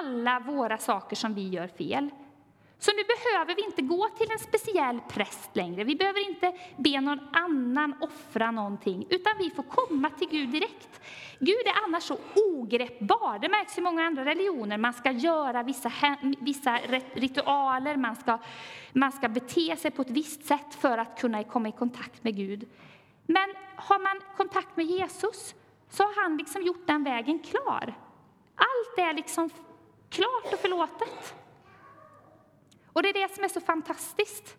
alla 0.00 0.40
våra 0.40 0.78
saker 0.78 1.16
som 1.16 1.34
vi 1.34 1.48
gör 1.48 1.68
fel 1.68 2.10
så 2.84 2.90
nu 2.90 3.02
behöver 3.04 3.54
vi 3.54 3.64
inte 3.64 3.82
gå 3.82 4.08
till 4.08 4.30
en 4.30 4.38
speciell 4.38 5.00
präst 5.08 5.56
längre. 5.56 5.84
Vi 5.84 5.96
behöver 5.96 6.28
inte 6.28 6.52
be 6.76 7.00
någon 7.00 7.28
annan 7.32 7.94
offra 8.00 8.50
någonting, 8.50 9.06
utan 9.10 9.32
vi 9.38 9.50
får 9.50 9.62
komma 9.62 10.10
till 10.10 10.28
Gud 10.28 10.48
direkt. 10.48 11.00
Gud 11.38 11.66
är 11.66 11.84
annars 11.86 12.02
så 12.02 12.18
ogreppbar. 12.34 13.38
Det 13.38 13.48
märks 13.48 13.78
i 13.78 13.80
många 13.80 14.04
andra 14.04 14.24
religioner. 14.24 14.78
Man 14.78 14.92
ska 14.92 15.10
göra 15.10 15.62
vissa, 15.62 15.92
vissa 16.38 16.78
ritualer, 17.14 17.96
man 17.96 18.16
ska, 18.16 18.38
man 18.92 19.12
ska 19.12 19.28
bete 19.28 19.76
sig 19.76 19.90
på 19.90 20.02
ett 20.02 20.10
visst 20.10 20.44
sätt 20.44 20.74
för 20.74 20.98
att 20.98 21.20
kunna 21.20 21.44
komma 21.44 21.68
i 21.68 21.72
kontakt 21.72 22.24
med 22.24 22.36
Gud. 22.36 22.68
Men 23.26 23.54
har 23.76 23.98
man 23.98 24.20
kontakt 24.36 24.76
med 24.76 24.86
Jesus 24.86 25.54
så 25.90 26.02
har 26.02 26.22
han 26.22 26.36
liksom 26.36 26.62
gjort 26.62 26.86
den 26.86 27.04
vägen 27.04 27.38
klar. 27.38 27.94
Allt 28.54 29.08
är 29.08 29.12
liksom 29.14 29.50
klart 30.10 30.52
och 30.52 30.58
förlåtet. 30.58 31.34
Och 32.92 33.02
det 33.02 33.08
är 33.08 33.28
det 33.28 33.34
som 33.34 33.44
är 33.44 33.48
så 33.48 33.60
fantastiskt. 33.60 34.56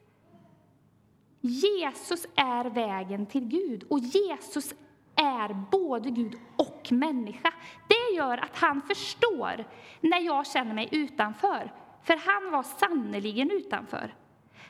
Jesus 1.41 2.27
är 2.35 2.65
vägen 2.65 3.25
till 3.25 3.47
Gud 3.47 3.83
och 3.89 3.99
Jesus 3.99 4.73
är 5.15 5.53
både 5.71 6.09
Gud 6.09 6.39
och 6.55 6.91
människa. 6.91 7.53
Det 7.87 8.15
gör 8.15 8.37
att 8.37 8.57
han 8.57 8.81
förstår 8.81 9.65
när 10.01 10.19
jag 10.19 10.47
känner 10.47 10.73
mig 10.73 10.89
utanför, 10.91 11.73
för 12.03 12.15
han 12.15 12.51
var 12.51 12.63
sannerligen 12.63 13.51
utanför. 13.51 14.15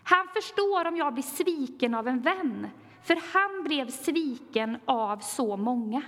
Han 0.03 0.27
förstår 0.27 0.87
om 0.87 0.97
jag 0.97 1.13
blir 1.13 1.23
sviken 1.23 1.93
av 1.93 2.07
en 2.07 2.21
vän, 2.21 2.67
för 3.03 3.19
han 3.33 3.63
blev 3.63 3.89
sviken 3.89 4.77
av 4.85 5.17
så 5.17 5.57
många. 5.57 6.01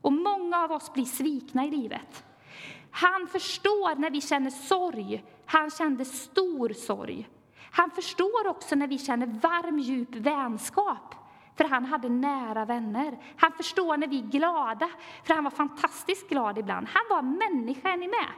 Och 0.00 0.12
många 0.12 0.64
av 0.64 0.72
oss 0.72 0.92
blir 0.92 1.04
svikna 1.04 1.64
i 1.64 1.70
livet. 1.70 2.24
Han 2.90 3.26
förstår 3.28 3.94
när 3.94 4.10
vi 4.10 4.20
känner 4.20 4.50
sorg. 4.50 5.24
Han 5.46 5.70
kände 5.70 6.04
stor 6.04 6.68
sorg. 6.68 7.28
Han 7.70 7.90
förstår 7.90 8.46
också 8.46 8.74
när 8.74 8.86
vi 8.86 8.98
känner 8.98 9.26
varm, 9.26 9.78
djup 9.78 10.14
vänskap. 10.14 11.14
för 11.56 11.64
han 11.64 11.84
hade 11.84 12.08
nära 12.08 12.64
vänner. 12.64 13.18
Han 13.36 13.52
förstår 13.52 13.96
när 13.96 14.06
vi 14.06 14.18
är 14.18 14.26
glada, 14.26 14.90
för 15.24 15.34
han 15.34 15.44
var 15.44 15.50
fantastiskt 15.50 16.28
glad 16.28 16.58
ibland. 16.58 16.88
Han 16.88 17.02
var 17.10 17.22
människa, 17.22 17.88
är 17.88 17.96
ni 17.96 18.08
med? 18.08 18.28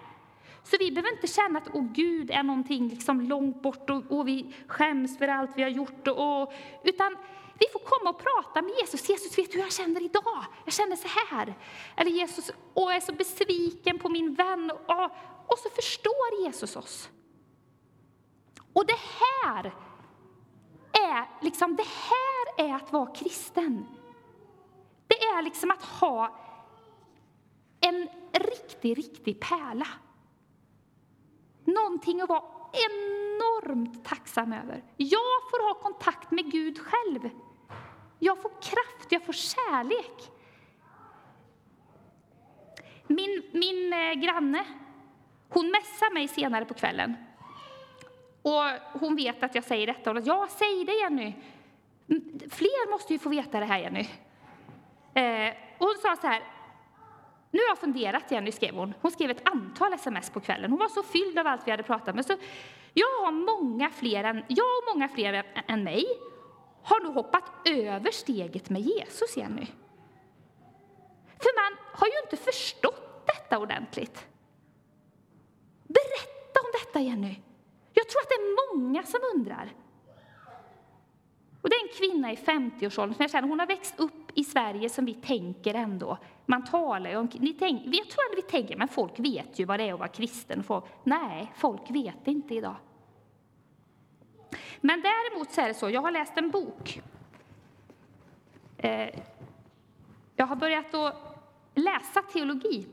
Så 0.63 0.77
vi 0.81 0.93
behöver 0.93 1.13
inte 1.13 1.27
känna 1.27 1.59
att 1.59 1.69
oh, 1.69 1.85
Gud 1.93 2.31
är 2.31 2.43
någonting 2.43 2.89
liksom 2.89 3.21
långt 3.21 3.63
bort 3.63 3.91
och, 3.91 4.03
och 4.19 4.29
vi 4.29 4.55
skäms 4.67 5.19
för 5.19 5.29
allt 5.29 5.51
vi 5.57 5.63
har 5.63 5.71
gjort. 5.71 6.09
Och, 6.09 6.43
och, 6.43 6.53
utan 6.85 7.17
vi 7.59 7.67
får 7.73 7.79
komma 7.79 8.11
och 8.11 8.19
prata 8.19 8.63
med 8.63 8.75
Jesus. 8.81 9.09
Jesus, 9.09 9.39
vet 9.39 9.53
du 9.53 9.59
hur 9.59 9.65
jag 9.65 9.73
känner 9.73 10.03
idag? 10.03 10.45
Jag 10.65 10.75
känner 10.75 10.97
så 10.97 11.09
här. 11.09 11.55
Eller 11.97 12.11
Jesus, 12.11 12.51
åh, 12.75 12.93
jag 12.93 12.97
är 12.97 13.01
så 13.01 13.13
besviken 13.13 13.99
på 13.99 14.09
min 14.09 14.35
vän. 14.35 14.71
Och, 14.71 15.05
och 15.47 15.59
så 15.59 15.69
förstår 15.71 16.45
Jesus 16.45 16.77
oss. 16.77 17.11
Och 18.73 18.87
det 18.87 18.99
här 19.21 19.75
är 20.93 21.45
liksom, 21.45 21.77
det 21.77 21.87
här 21.87 22.67
är 22.67 22.75
att 22.75 22.93
vara 22.93 23.15
kristen. 23.15 23.87
Det 25.07 25.15
är 25.15 25.43
liksom 25.43 25.71
att 25.71 25.83
ha 25.83 26.39
en 27.81 28.09
riktig, 28.33 28.99
riktig 28.99 29.41
pärla. 29.41 29.89
Någonting 31.65 32.21
att 32.21 32.29
vara 32.29 32.45
enormt 32.73 34.05
tacksam 34.05 34.53
över. 34.53 34.83
Jag 34.97 35.51
får 35.51 35.69
ha 35.69 35.75
kontakt 35.75 36.31
med 36.31 36.53
Gud 36.53 36.79
själv. 36.79 37.31
Jag 38.19 38.43
får 38.43 38.51
kraft, 38.51 39.13
jag 39.13 39.27
får 39.27 39.33
kärlek. 39.33 40.31
Min, 43.07 43.43
min 43.53 43.93
eh, 43.93 44.13
granne, 44.13 44.65
hon 45.49 45.71
messar 45.71 46.15
mig 46.15 46.29
senare 46.29 46.65
på 46.65 46.75
kvällen. 46.75 47.17
Och 48.43 48.65
hon 49.01 49.17
vet 49.17 49.43
att 49.43 49.55
jag 49.55 49.65
säger 49.65 49.87
detta. 49.87 50.11
Och 50.11 50.21
ja, 50.25 50.49
säg 50.51 50.85
det 50.85 50.95
Jenny. 50.95 51.35
Fler 52.51 52.91
måste 52.91 53.13
ju 53.13 53.19
få 53.19 53.29
veta 53.29 53.61
det 53.61 53.67
här 53.67 53.79
Jenny. 53.79 54.09
Eh, 55.15 55.55
och 55.79 55.87
hon 55.87 55.97
sa 56.03 56.17
så 56.17 56.27
här, 56.27 56.43
nu 57.53 57.59
har 57.59 57.69
jag 57.69 57.79
funderat, 57.79 58.31
Jenny, 58.31 58.53
skrev 58.53 58.75
hon. 58.75 58.95
Hon 59.01 59.11
skrev 59.11 59.31
ett 59.31 59.49
antal 59.49 59.93
sms 59.93 60.31
på 60.31 60.41
kvällen. 60.41 60.71
Hon 60.71 60.81
var 60.81 60.89
så 60.89 61.03
fylld 61.03 61.39
av 61.39 61.47
allt 61.47 61.67
vi 61.67 61.71
hade 61.71 61.83
pratat 61.83 62.15
med. 62.15 62.27
Så 62.27 62.37
jag 62.95 63.07
har 63.07 63.33
många 63.33 63.91
fler 63.91 64.25
än, 64.25 64.45
jag 64.49 64.67
och 64.67 64.95
många 64.95 65.09
fler 65.09 65.45
än 65.67 65.85
mig 65.85 66.05
har 66.83 67.01
nog 67.01 67.15
hoppat 67.15 67.45
över 67.65 68.11
steget 68.11 68.71
med 68.71 68.83
Jesus, 68.83 69.37
Jenny. 69.37 69.67
För 71.39 71.63
man 71.63 71.79
har 71.93 72.07
ju 72.07 72.13
inte 72.25 72.37
förstått 72.37 73.27
detta 73.27 73.59
ordentligt. 73.59 74.27
Berätta 75.85 76.61
om 76.65 76.71
detta, 76.73 77.01
Jenny. 77.01 77.37
Jag 77.93 78.09
tror 78.09 78.21
att 78.21 78.29
det 78.29 78.35
är 78.35 78.75
många 78.75 79.03
som 79.03 79.21
undrar. 79.35 79.73
Och 81.63 81.69
det 81.69 81.77
är 81.77 81.83
en 81.83 81.95
kvinna 81.95 82.33
i 82.33 82.37
50-årsåldern 82.37 83.15
som 83.15 83.23
jag 83.23 83.31
känner, 83.31 83.49
hon 83.49 83.61
har 83.61 83.67
växt 83.67 83.95
upp 84.01 84.22
i 84.35 84.45
Sverige 84.45 84.89
som 84.89 85.05
vi 85.05 85.15
tänker 85.15 85.75
ändå. 85.75 86.19
Man 86.47 86.65
talar 86.65 87.11
ju 87.11 87.17
om, 87.17 87.29
ni 87.33 87.53
tänk, 87.53 87.83
jag 87.85 88.09
tror 88.09 88.25
att 88.33 88.39
vi 88.39 88.43
tänker, 88.43 88.77
men 88.77 88.89
folk 88.89 89.19
vet 89.19 89.59
ju 89.59 89.65
vad 89.65 89.81
det 89.81 89.89
är 89.89 89.93
att 89.93 89.99
vara 89.99 90.09
kristen. 90.09 90.63
Folk, 90.63 90.85
nej, 91.05 91.53
folk 91.57 91.91
vet 91.91 92.27
inte 92.27 92.55
idag. 92.55 92.77
Men 94.81 95.03
däremot 95.03 95.53
så 95.53 95.61
är 95.61 95.69
det 95.69 95.75
så, 95.75 95.91
jag 95.91 96.01
har 96.01 96.11
läst 96.11 96.33
en 96.37 96.51
bok. 96.51 97.03
Eh, 98.79 99.09
jag 100.37 100.47
har 100.47 100.57
börjat 100.57 100.95
att 100.95 101.15
läsa 101.75 102.23
teologi. 102.23 102.87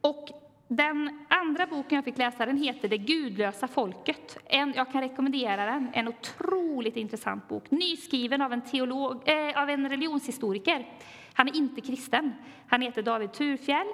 Och 0.00 0.28
den 0.72 1.26
andra 1.28 1.66
boken 1.66 1.96
jag 1.96 2.04
fick 2.04 2.18
läsa 2.18 2.46
den 2.46 2.56
heter 2.56 2.88
Det 2.88 2.98
gudlösa 2.98 3.68
folket. 3.68 4.38
En, 4.44 4.72
jag 4.76 4.92
kan 4.92 5.00
rekommendera 5.00 5.64
den. 5.64 5.90
En 5.92 6.08
otroligt 6.08 6.96
intressant 6.96 7.48
bok. 7.48 7.70
Nyskriven 7.70 8.42
av 8.42 8.52
en, 8.52 8.60
teolog, 8.60 9.28
eh, 9.28 9.62
av 9.62 9.70
en 9.70 9.88
religionshistoriker. 9.88 10.86
Han 11.32 11.48
är 11.48 11.56
inte 11.56 11.80
kristen. 11.80 12.34
Han 12.66 12.82
heter 12.82 13.02
David 13.02 13.32
Turfjell. 13.32 13.86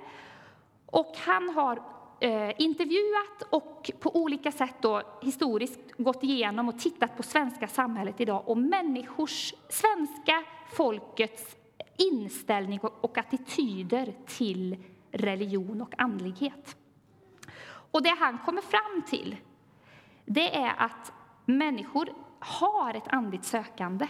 Och 0.86 1.14
han 1.26 1.48
har 1.48 1.82
eh, 2.20 2.52
intervjuat 2.58 3.42
och 3.50 3.90
på 4.00 4.16
olika 4.16 4.52
sätt 4.52 4.76
då, 4.80 5.02
historiskt 5.22 5.92
gått 5.98 6.24
igenom 6.24 6.68
och 6.68 6.78
tittat 6.78 7.16
på 7.16 7.22
svenska 7.22 7.68
samhället 7.68 8.20
idag 8.20 8.42
och 8.48 8.58
människors, 8.58 9.54
svenska 9.68 10.44
folkets 10.72 11.56
inställning 12.12 12.80
och, 12.80 13.04
och 13.04 13.18
attityder 13.18 14.14
till 14.26 14.76
religion 15.16 15.82
och 15.82 15.94
andlighet. 15.98 16.76
Och 17.90 18.02
det 18.02 18.16
han 18.18 18.38
kommer 18.38 18.62
fram 18.62 19.02
till, 19.06 19.36
det 20.24 20.56
är 20.56 20.74
att 20.78 21.12
människor 21.44 22.08
har 22.38 22.94
ett 22.94 23.08
andligt 23.08 23.44
sökande. 23.44 24.06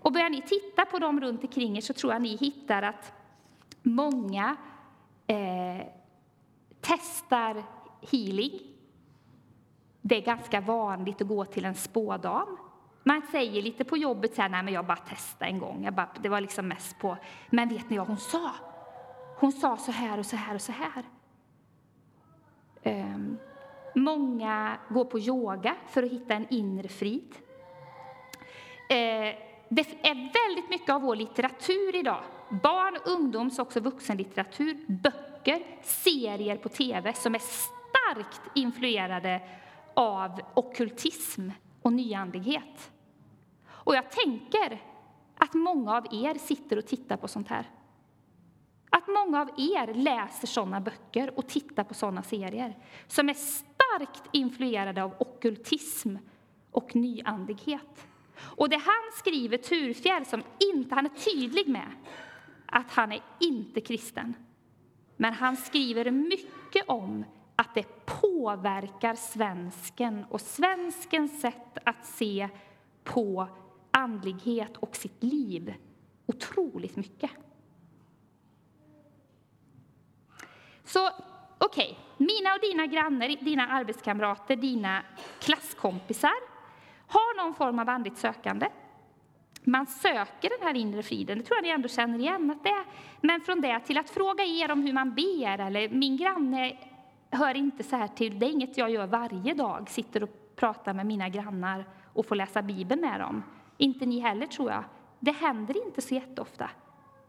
Och 0.00 0.12
börjar 0.12 0.30
ni 0.30 0.42
titta 0.42 0.84
på 0.84 0.98
dem 0.98 1.20
runt 1.20 1.44
omkring 1.44 1.76
er 1.76 1.80
så 1.80 1.92
tror 1.92 2.12
jag 2.12 2.22
ni 2.22 2.36
hittar 2.36 2.82
att 2.82 3.12
många 3.82 4.56
eh, 5.26 5.86
testar 6.80 7.62
healing. 8.10 8.60
Det 10.00 10.16
är 10.16 10.20
ganska 10.20 10.60
vanligt 10.60 11.20
att 11.20 11.28
gå 11.28 11.44
till 11.44 11.64
en 11.64 11.74
spådam. 11.74 12.56
Man 13.02 13.22
säger 13.30 13.62
lite 13.62 13.84
på 13.84 13.96
jobbet 13.96 14.34
så 14.34 14.42
här, 14.42 14.48
nej 14.48 14.62
men 14.62 14.74
jag 14.74 14.86
bara 14.86 14.96
testade 14.96 15.50
en 15.50 15.58
gång. 15.58 15.84
Jag 15.84 15.94
bara, 15.94 16.08
det 16.20 16.28
var 16.28 16.40
liksom 16.40 16.68
mest 16.68 16.98
på, 16.98 17.16
men 17.50 17.68
vet 17.68 17.90
ni 17.90 17.98
vad 17.98 18.06
hon 18.06 18.16
sa? 18.16 18.50
Hon 19.36 19.52
sa 19.52 19.76
så 19.76 19.92
här 19.92 20.18
och 20.18 20.26
så 20.26 20.36
här 20.36 20.54
och 20.54 20.60
så 20.60 20.72
här. 20.72 21.04
Um, 22.82 23.38
många 23.94 24.78
går 24.88 25.04
på 25.04 25.18
yoga 25.18 25.76
för 25.88 26.02
att 26.02 26.10
hitta 26.10 26.34
en 26.34 26.46
inre 26.50 26.88
frid. 26.88 27.34
Uh, 28.90 29.34
det 29.68 29.86
är 30.02 30.14
väldigt 30.14 30.70
mycket 30.70 30.90
av 30.90 31.02
vår 31.02 31.16
litteratur 31.16 31.96
idag, 31.96 32.22
barn, 32.62 32.96
ungdoms 33.04 33.58
och 33.58 33.76
vuxenlitteratur, 33.76 34.84
böcker, 34.88 35.62
serier 35.82 36.56
på 36.56 36.68
tv 36.68 37.12
som 37.12 37.34
är 37.34 37.42
starkt 37.42 38.40
influerade 38.54 39.42
av 39.94 40.40
okkultism 40.54 41.50
och 41.82 41.92
nyandlighet. 41.92 42.92
Och 43.66 43.94
jag 43.94 44.10
tänker 44.10 44.82
att 45.38 45.54
många 45.54 45.96
av 45.96 46.06
er 46.10 46.38
sitter 46.38 46.76
och 46.76 46.86
tittar 46.86 47.16
på 47.16 47.28
sånt 47.28 47.48
här. 47.48 47.70
Att 49.04 49.26
många 49.26 49.40
av 49.40 49.48
er 49.48 49.94
läser 49.94 50.46
såna 50.46 50.80
böcker 50.80 51.38
och 51.38 51.48
tittar 51.48 51.84
på 51.84 51.94
såna 51.94 52.22
serier 52.22 52.76
som 53.06 53.28
är 53.28 53.34
starkt 53.34 54.22
influerade 54.32 55.02
av 55.02 55.14
okkultism 55.18 56.16
och 56.70 56.96
nyandlighet. 56.96 58.06
Och 58.36 58.68
det 58.68 58.76
han 58.76 59.12
skriver, 59.18 59.56
Turfjell, 59.58 60.26
som 60.26 60.42
inte, 60.74 60.94
han 60.94 61.06
är 61.06 61.10
tydlig 61.10 61.68
med 61.68 61.88
att 62.66 62.90
han 62.90 63.12
är 63.12 63.20
inte 63.40 63.80
kristen. 63.80 64.34
Men 65.16 65.32
han 65.32 65.56
skriver 65.56 66.10
mycket 66.10 66.88
om 66.88 67.24
att 67.56 67.74
det 67.74 68.06
påverkar 68.06 69.14
svensken 69.14 70.24
och 70.30 70.40
svenskens 70.40 71.40
sätt 71.40 71.78
att 71.84 72.06
se 72.06 72.48
på 73.04 73.48
andlighet 73.90 74.76
och 74.76 74.96
sitt 74.96 75.22
liv 75.22 75.74
otroligt 76.26 76.96
mycket. 76.96 77.30
Så 80.84 81.08
okej, 81.58 81.98
okay. 82.18 82.26
mina 82.26 82.54
och 82.54 82.60
dina 82.60 82.86
grannar, 82.86 83.44
dina 83.44 83.66
arbetskamrater, 83.66 84.56
dina 84.56 85.02
klasskompisar 85.40 86.54
har 87.06 87.44
någon 87.44 87.54
form 87.54 87.78
av 87.78 87.88
andligt 87.88 88.18
sökande. 88.18 88.68
Man 89.64 89.86
söker 89.86 90.50
den 90.58 90.68
här 90.68 90.74
inre 90.74 91.02
friden, 91.02 91.38
det 91.38 91.44
tror 91.44 91.56
jag 91.56 91.62
ni 91.62 91.68
ändå 91.68 91.88
känner 91.88 92.18
igen. 92.18 92.50
Att 92.50 92.64
det 92.64 92.84
Men 93.20 93.40
från 93.40 93.60
det 93.60 93.80
till 93.80 93.98
att 93.98 94.10
fråga 94.10 94.44
er 94.44 94.70
om 94.70 94.82
hur 94.82 94.92
man 94.92 95.14
ber, 95.14 95.58
eller 95.58 95.88
min 95.88 96.16
granne 96.16 96.78
hör 97.30 97.54
inte 97.54 97.82
så 97.82 97.96
här 97.96 98.08
till, 98.08 98.38
det 98.38 98.46
är 98.46 98.50
inget 98.50 98.78
jag 98.78 98.90
gör 98.90 99.06
varje 99.06 99.54
dag, 99.54 99.90
sitter 99.90 100.22
och 100.22 100.56
pratar 100.56 100.94
med 100.94 101.06
mina 101.06 101.28
grannar 101.28 101.84
och 102.12 102.26
får 102.26 102.36
läsa 102.36 102.62
Bibeln 102.62 103.00
med 103.00 103.20
dem. 103.20 103.42
Inte 103.76 104.06
ni 104.06 104.20
heller, 104.20 104.46
tror 104.46 104.70
jag. 104.70 104.84
Det 105.20 105.32
händer 105.32 105.86
inte 105.86 106.00
så 106.02 106.14
jätteofta. 106.14 106.70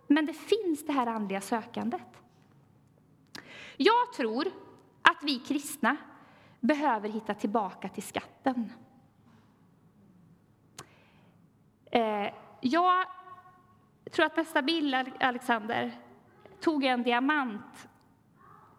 Men 0.08 0.26
det 0.26 0.34
finns 0.34 0.86
det 0.86 0.94
här 0.94 1.08
andliga 1.08 1.42
sökandet. 1.42 2.25
Jag 3.78 4.14
tror 4.14 4.48
att 5.02 5.24
vi 5.24 5.40
kristna 5.40 5.98
behöver 6.60 7.10
hitta 7.10 7.34
tillbaka 7.34 7.90
till 7.90 8.04
skatten. 8.04 8.72
Eh, 11.92 12.34
jag 12.62 13.06
tror 14.12 14.26
att 14.26 14.38
nästa 14.38 14.62
bild, 14.62 14.96
Alexander, 15.20 15.92
tog 16.60 16.84
en 16.84 17.04
diamant. 17.04 17.88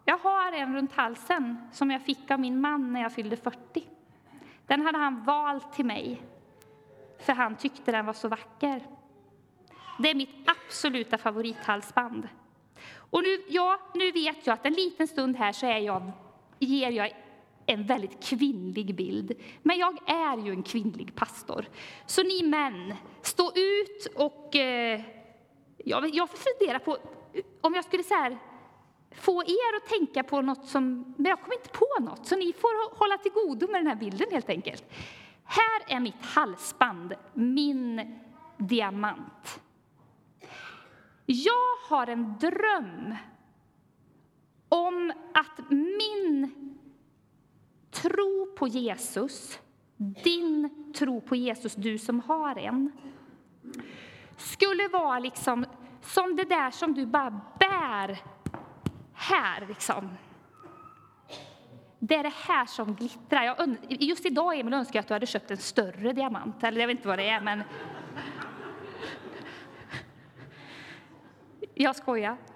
Jag 0.05 0.17
har 0.17 0.51
en 0.51 0.75
runt 0.75 0.93
halsen 0.93 1.69
som 1.71 1.91
jag 1.91 2.01
fick 2.01 2.31
av 2.31 2.39
min 2.39 2.61
man 2.61 2.93
när 2.93 3.01
jag 3.01 3.13
fyllde 3.13 3.37
40. 3.37 3.87
Den 4.65 4.81
hade 4.81 4.97
han 4.97 5.23
valt 5.23 5.73
till 5.73 5.85
mig, 5.85 6.21
för 7.19 7.33
han 7.33 7.55
tyckte 7.55 7.91
den 7.91 8.05
var 8.05 8.13
så 8.13 8.27
vacker. 8.27 8.87
Det 9.99 10.09
är 10.09 10.15
mitt 10.15 10.49
absoluta 10.49 11.17
favorithalsband. 11.17 12.27
Och 13.09 13.23
nu, 13.23 13.43
ja, 13.47 13.79
nu 13.93 14.11
vet 14.11 14.47
jag 14.47 14.53
att 14.53 14.65
en 14.65 14.73
liten 14.73 15.07
stund 15.07 15.35
här 15.35 15.51
så 15.51 15.65
är 15.65 15.77
jag, 15.77 16.11
ger 16.59 16.91
jag 16.91 17.13
en 17.65 17.83
väldigt 17.83 18.23
kvinnlig 18.23 18.95
bild. 18.95 19.33
Men 19.63 19.77
jag 19.77 20.09
är 20.09 20.37
ju 20.37 20.51
en 20.51 20.63
kvinnlig 20.63 21.15
pastor. 21.15 21.65
Så 22.05 22.23
ni 22.23 22.43
män, 22.43 22.93
stå 23.21 23.51
ut 23.55 24.07
och... 24.15 24.55
Eh, 24.55 25.01
jag, 25.77 26.15
jag 26.15 26.29
funderar 26.29 26.79
på 26.79 26.97
om 27.61 27.73
jag 27.73 27.85
skulle 27.85 28.03
så 28.03 28.13
här, 28.13 28.37
få 29.11 29.43
er 29.43 29.77
att 29.77 29.89
tänka 29.89 30.23
på 30.23 30.41
något 30.41 30.65
som... 30.65 31.13
Men 31.17 31.29
jag 31.29 31.41
kommer 31.41 31.55
inte 31.55 31.69
på 31.69 31.87
något, 31.99 32.27
så 32.27 32.35
ni 32.35 32.53
får 32.53 32.97
hålla 32.97 33.17
till 33.17 33.31
godo 33.31 33.67
med 33.67 33.79
den 33.79 33.87
här 33.87 33.95
bilden 33.95 34.27
helt 34.31 34.49
enkelt. 34.49 34.83
Här 35.43 35.95
är 35.95 35.99
mitt 35.99 36.21
halsband, 36.21 37.13
min 37.33 38.15
diamant. 38.57 39.36
Jag 41.29 41.77
har 41.89 42.07
en 42.07 42.37
dröm 42.39 43.15
om 44.69 45.13
att 45.33 45.69
min 45.69 46.51
tro 47.91 48.55
på 48.57 48.67
Jesus, 48.67 49.59
din 49.97 50.69
tro 50.93 51.21
på 51.21 51.35
Jesus, 51.35 51.75
du 51.75 51.97
som 51.97 52.19
har 52.19 52.57
en, 52.57 52.91
skulle 54.37 54.87
vara 54.87 55.19
liksom 55.19 55.65
som 56.01 56.35
det 56.35 56.43
där 56.43 56.71
som 56.71 56.93
du 56.93 57.05
bara 57.05 57.41
bär 57.59 58.17
här. 59.13 59.67
Liksom. 59.67 60.09
Det 61.99 62.15
är 62.15 62.23
det 62.23 62.33
här 62.47 62.65
som 62.65 62.95
glittrar. 62.95 63.43
Jag, 63.43 63.77
just 63.89 64.25
idag 64.25 64.59
Emil 64.59 64.73
önskar 64.73 64.97
jag 64.97 65.01
att 65.01 65.07
du 65.07 65.13
hade 65.13 65.25
köpt 65.25 65.51
en 65.51 65.57
större 65.57 66.13
diamant. 66.13 66.63
Eller 66.63 66.81
jag 66.81 66.87
vet 66.87 66.97
inte 66.97 67.07
vad 67.07 67.19
det 67.19 67.29
är, 67.29 67.41
men... 67.41 67.63
Jag 71.79 71.95
skojar. 71.95 72.37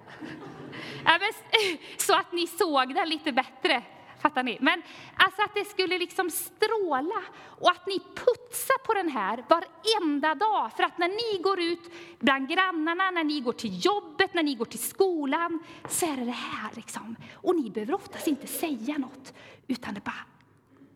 Så 1.97 2.13
att 2.13 2.31
ni 2.31 2.47
såg 2.47 2.95
det 2.95 3.05
lite 3.05 3.31
bättre. 3.31 3.83
Fattar 4.19 4.43
ni? 4.43 4.57
Men 4.61 4.81
alltså 5.15 5.41
att 5.41 5.53
det 5.53 5.65
skulle 5.65 5.97
liksom 5.97 6.29
stråla 6.29 7.21
och 7.41 7.71
att 7.71 7.87
ni 7.87 7.99
putsar 7.99 8.85
på 8.85 8.93
den 8.93 9.09
här 9.09 9.45
varenda 9.49 10.35
dag. 10.35 10.71
För 10.75 10.83
att 10.83 10.97
när 10.97 11.07
ni 11.07 11.41
går 11.43 11.59
ut 11.59 11.91
bland 12.19 12.49
grannarna, 12.49 13.11
när 13.11 13.23
ni 13.23 13.41
går 13.41 13.53
till 13.53 13.85
jobbet, 13.85 14.33
när 14.33 14.43
ni 14.43 14.55
går 14.55 14.65
till 14.65 14.79
skolan, 14.79 15.59
så 15.89 16.05
är 16.05 16.17
det 16.17 16.25
det 16.25 16.31
här 16.31 16.69
liksom. 16.75 17.15
Och 17.33 17.55
ni 17.55 17.69
behöver 17.69 17.93
oftast 17.93 18.27
inte 18.27 18.47
säga 18.47 18.97
något, 18.97 19.33
utan 19.67 19.93
det 19.93 20.03
bara, 20.03 20.25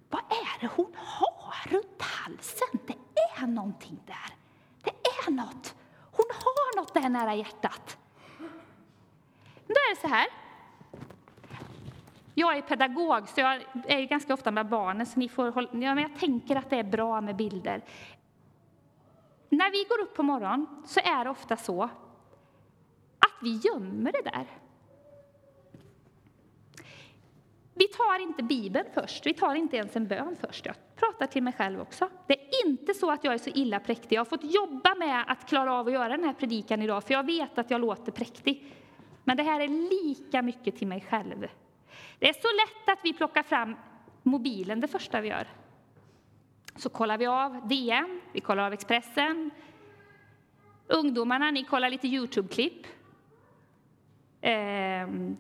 vad 0.10 0.22
är 0.22 0.62
det 0.62 0.70
hon 0.76 0.96
har 0.96 1.70
runt 1.70 2.02
halsen? 2.02 2.80
Det 2.88 3.42
är 3.42 3.48
någonting 3.48 4.00
där. 4.06 4.36
Det 4.84 4.92
är 5.28 5.32
något. 5.32 5.76
Hon 6.12 6.26
har 6.30 6.82
något 6.82 6.94
där 6.94 7.10
nära 7.10 7.36
hjärtat. 7.36 7.98
Då 9.68 9.74
är 9.74 9.96
det 9.96 10.02
så 10.02 10.08
här. 10.08 10.28
Jag 12.38 12.58
är 12.58 12.62
pedagog, 12.62 13.30
så 13.30 13.42
jag 13.42 13.62
är 13.88 14.02
ganska 14.02 14.34
ofta 14.34 14.52
med 14.52 14.70
barnen, 14.70 15.06
så 15.06 15.20
ni 15.20 15.30
får 15.30 15.52
hålla, 15.52 15.68
ja, 15.72 15.96
men 15.96 15.98
jag 15.98 16.20
tänker 16.20 16.56
att 16.56 16.70
det 16.70 16.80
är 16.80 16.84
bra 16.84 17.22
med 17.22 17.36
bilder. 17.36 17.82
När 19.50 19.72
vi 19.72 19.86
går 19.90 20.02
upp 20.02 20.16
på 20.16 20.24
morgonen 20.24 20.66
så 20.86 21.00
är 21.00 21.24
det 21.24 21.30
ofta 21.30 21.58
så 21.58 21.84
att 21.84 23.42
vi 23.42 23.62
gömmer 23.64 24.12
det 24.12 24.22
där. 24.22 24.48
Vi 27.74 27.88
tar 27.88 28.20
inte 28.20 28.44
Bibeln 28.44 28.86
först, 28.94 29.26
vi 29.26 29.34
tar 29.34 29.56
inte 29.56 29.78
ens 29.78 29.96
en 29.96 30.08
bön 30.08 30.36
först. 30.42 30.66
Jag 30.66 30.76
pratar 30.96 31.26
till 31.26 31.44
mig 31.44 31.54
själv 31.54 31.82
också. 31.82 32.10
Det 32.28 32.34
är 32.34 32.68
inte 32.68 32.94
så 32.94 33.12
att 33.12 33.24
jag 33.24 33.34
är 33.34 33.38
så 33.38 33.50
illa 33.50 33.80
präktig. 33.80 34.16
Jag 34.16 34.20
har 34.20 34.26
fått 34.26 34.44
jobba 34.44 34.96
med 34.96 35.24
att 35.28 35.50
klara 35.50 35.74
av 35.74 35.88
att 35.88 35.94
göra 35.94 36.10
den 36.10 36.24
här 36.24 36.34
predikan 36.34 36.82
idag, 36.82 37.04
för 37.04 37.14
jag 37.14 37.26
vet 37.26 37.58
att 37.58 37.72
jag 37.72 37.82
låter 37.82 38.12
präktig. 38.12 38.74
Men 39.26 39.38
det 39.38 39.44
här 39.44 39.60
är 39.60 39.68
lika 39.68 40.42
mycket 40.42 40.78
till 40.78 40.88
mig 40.88 41.06
själv. 41.10 41.48
Det 42.20 42.30
är 42.30 42.34
så 42.34 42.48
lätt 42.48 42.98
att 42.98 43.06
vi 43.06 43.14
plockar 43.14 43.44
fram 43.44 43.76
mobilen 44.24 44.80
det 44.80 44.88
första 44.88 45.22
vi 45.22 45.28
gör. 45.28 45.48
Så 46.76 46.90
kollar 46.90 47.18
vi 47.18 47.26
av 47.26 47.68
DN, 47.68 48.22
vi 48.32 48.40
kollar 48.42 48.66
av 48.66 48.74
Expressen. 48.74 49.52
Ungdomarna, 50.88 51.52
ni 51.52 51.64
kollar 51.64 51.90
lite 51.90 52.08
Youtube-klipp. 52.08 52.88
Ehm, 54.42 55.38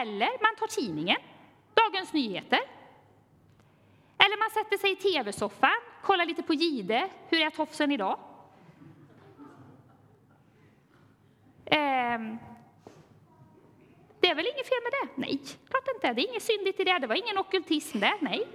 eller 0.00 0.42
man 0.42 0.56
tar 0.58 0.66
tidningen, 0.66 1.16
Dagens 1.74 2.12
Nyheter. 2.12 2.60
Eller 4.18 4.38
man 4.38 4.50
sätter 4.50 4.78
sig 4.78 4.92
i 4.92 4.96
tv-soffan, 4.96 5.80
kollar 6.02 6.26
lite 6.26 6.42
på 6.42 6.54
Gide. 6.54 7.08
Hur 7.28 7.40
är 7.40 7.50
tofsen 7.50 7.92
idag? 7.92 8.18
Det 14.28 14.32
är 14.32 14.36
väl 14.36 14.46
inget 14.46 14.68
fel 14.68 14.78
med 14.82 14.92
det? 14.92 15.20
Nej, 15.20 15.40
klart 15.70 15.88
inte. 15.94 16.12
Det 16.12 16.22
är 16.22 16.30
inget 16.30 16.42
syndigt 16.42 16.80
i 16.80 16.84
det. 16.84 16.98
Det 16.98 17.06
var 17.06 17.14
ingen 17.14 17.38
okultism 17.38 17.98
där, 17.98 18.14
nej. 18.20 18.48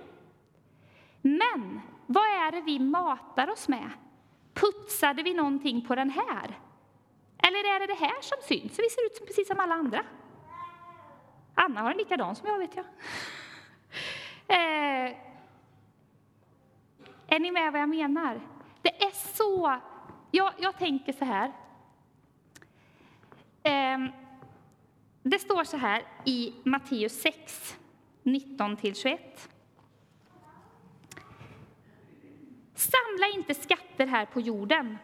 Men 1.21 1.81
vad 2.05 2.23
är 2.23 2.51
det 2.51 2.61
vi 2.61 2.79
matar 2.79 3.49
oss 3.49 3.67
med? 3.67 3.89
Putsade 4.53 5.23
vi 5.23 5.33
någonting 5.33 5.87
på 5.87 5.95
den 5.95 6.09
här? 6.09 6.59
Eller 7.37 7.75
är 7.75 7.79
det 7.79 7.85
det 7.85 7.99
här 7.99 8.21
som 8.21 8.37
syns? 8.41 8.79
Vi 8.79 8.89
ser 8.89 9.05
ut 9.05 9.15
som, 9.15 9.27
precis 9.27 9.47
som 9.47 9.59
alla 9.59 9.75
andra. 9.75 10.03
Anna 11.55 11.81
har 11.81 11.91
en 11.91 11.97
likadan 11.97 12.35
som 12.35 12.47
jag, 12.47 12.57
vet 12.57 12.75
jag. 12.75 12.85
Eh, 14.47 15.15
är 17.27 17.39
ni 17.39 17.51
med 17.51 17.71
vad 17.71 17.81
jag 17.81 17.89
menar? 17.89 18.41
Det 18.81 19.03
är 19.03 19.11
så... 19.11 19.79
Jag, 20.31 20.53
jag 20.57 20.77
tänker 20.77 21.13
så 21.13 21.25
här. 21.25 21.51
Eh, 23.63 24.22
det 25.23 25.39
står 25.39 25.63
så 25.63 25.77
här 25.77 26.03
i 26.25 26.53
Matteus 26.63 27.21
6, 27.21 27.77
19-21. 28.23 29.17
Samla 32.75 33.27
inte 33.35 33.53
skatter 33.53 34.07
här 34.07 34.25
på 34.25 34.41
jorden 34.41 34.97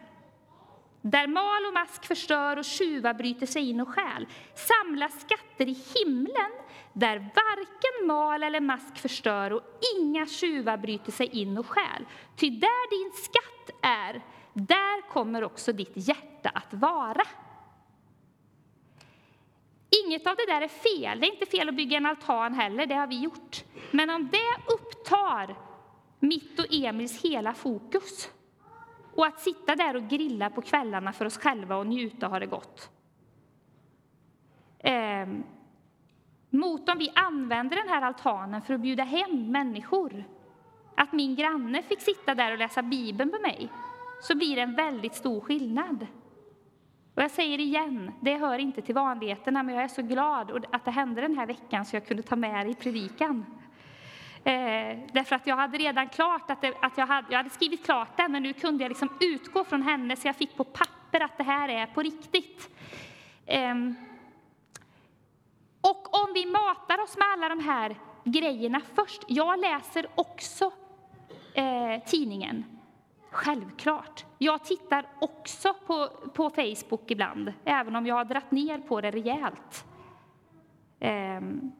där 1.02 1.26
mal 1.26 1.66
och 1.66 1.74
mask 1.74 2.04
förstör 2.04 2.56
och 2.56 2.64
tjuvar 2.64 3.14
bryter 3.14 3.46
sig 3.46 3.70
in 3.70 3.80
och 3.80 3.88
stjäl. 3.88 4.26
Samla 4.54 5.08
skatter 5.08 5.68
i 5.68 5.78
himlen 5.94 6.50
där 6.92 7.18
varken 7.18 8.06
mal 8.06 8.42
eller 8.42 8.60
mask 8.60 8.98
förstör 8.98 9.52
och 9.52 9.62
inga 9.98 10.26
tjuvar 10.26 10.76
bryter 10.76 11.12
sig 11.12 11.26
in 11.26 11.58
och 11.58 11.66
stjäl. 11.66 12.06
Ty 12.36 12.50
där 12.50 12.90
din 12.90 13.12
skatt 13.22 13.76
är, 13.82 14.22
där 14.52 15.08
kommer 15.08 15.44
också 15.44 15.72
ditt 15.72 15.92
hjärta 15.94 16.48
att 16.54 16.74
vara. 16.74 17.22
Inget 20.10 20.26
av 20.26 20.36
det 20.36 20.46
där 20.46 20.62
är 20.62 20.68
fel. 20.68 21.20
Det 21.20 21.26
är 21.26 21.32
inte 21.32 21.46
fel 21.46 21.68
att 21.68 21.74
bygga 21.74 21.96
en 21.96 22.06
altan 22.06 22.54
heller, 22.54 22.86
det 22.86 22.94
har 22.94 23.06
vi 23.06 23.20
gjort. 23.20 23.64
Men 23.90 24.10
om 24.10 24.28
det 24.32 24.72
upptar 24.72 25.56
mitt 26.18 26.58
och 26.58 26.66
Emils 26.70 27.22
hela 27.24 27.54
fokus 27.54 28.30
och 29.14 29.26
att 29.26 29.40
sitta 29.40 29.76
där 29.76 29.96
och 29.96 30.08
grilla 30.08 30.50
på 30.50 30.62
kvällarna 30.62 31.12
för 31.12 31.24
oss 31.24 31.38
själva 31.38 31.76
och 31.76 31.86
njuta 31.86 32.26
och 32.26 32.32
ha 32.32 32.38
det 32.38 32.46
gott. 32.46 32.90
Eh, 34.78 35.28
mot 36.50 36.88
om 36.88 36.98
vi 36.98 37.12
använder 37.14 37.76
den 37.76 37.88
här 37.88 38.02
altanen 38.02 38.62
för 38.62 38.74
att 38.74 38.80
bjuda 38.80 39.04
hem 39.04 39.50
människor. 39.50 40.24
Att 40.94 41.12
min 41.12 41.36
granne 41.36 41.82
fick 41.82 42.00
sitta 42.00 42.34
där 42.34 42.52
och 42.52 42.58
läsa 42.58 42.82
Bibeln 42.82 43.30
med 43.30 43.40
mig, 43.40 43.68
så 44.22 44.34
blir 44.34 44.56
det 44.56 44.62
en 44.62 44.74
väldigt 44.74 45.14
stor 45.14 45.40
skillnad. 45.40 46.06
Och 47.20 47.24
jag 47.24 47.30
säger 47.30 47.60
igen, 47.60 48.12
det 48.20 48.36
hör 48.36 48.58
inte 48.58 48.82
till 48.82 48.94
vanligheterna, 48.94 49.62
men 49.62 49.74
jag 49.74 49.84
är 49.84 49.88
så 49.88 50.02
glad 50.02 50.66
att 50.70 50.84
det 50.84 50.90
hände 50.90 51.20
den 51.20 51.38
här 51.38 51.46
veckan 51.46 51.84
så 51.84 51.96
jag 51.96 52.06
kunde 52.06 52.22
ta 52.22 52.36
med 52.36 52.66
det 52.66 52.70
i 52.70 52.74
predikan. 52.74 53.46
Eh, 54.44 54.98
därför 55.12 55.36
att 55.36 55.46
jag 55.46 55.56
hade 55.56 55.78
redan 55.78 56.08
klart 56.08 56.50
att, 56.50 56.60
det, 56.60 56.74
att 56.80 56.98
jag, 56.98 57.06
hade, 57.06 57.26
jag 57.30 57.36
hade 57.36 57.50
skrivit 57.50 57.84
klart 57.84 58.16
det, 58.16 58.28
men 58.28 58.42
nu 58.42 58.52
kunde 58.52 58.84
jag 58.84 58.88
liksom 58.88 59.08
utgå 59.20 59.64
från 59.64 59.82
henne 59.82 60.16
så 60.16 60.28
jag 60.28 60.36
fick 60.36 60.56
på 60.56 60.64
papper 60.64 61.20
att 61.20 61.38
det 61.38 61.44
här 61.44 61.68
är 61.68 61.86
på 61.86 62.02
riktigt. 62.02 62.70
Eh, 63.46 63.74
och 65.80 66.22
om 66.22 66.32
vi 66.34 66.46
matar 66.46 67.02
oss 67.02 67.16
med 67.16 67.26
alla 67.32 67.48
de 67.48 67.60
här 67.60 67.96
grejerna 68.24 68.80
först. 68.94 69.22
Jag 69.28 69.60
läser 69.60 70.06
också 70.14 70.72
eh, 71.54 72.04
tidningen 72.06 72.79
Självklart. 73.30 74.24
Jag 74.38 74.64
tittar 74.64 75.06
också 75.18 75.74
på, 75.86 76.08
på 76.34 76.50
Facebook 76.50 77.10
ibland, 77.10 77.52
även 77.64 77.96
om 77.96 78.06
jag 78.06 78.14
har 78.14 78.24
dratt 78.24 78.50
ner 78.50 78.78
på 78.78 79.00
det 79.00 79.10
rejält. 79.10 79.84
Um, 81.00 81.72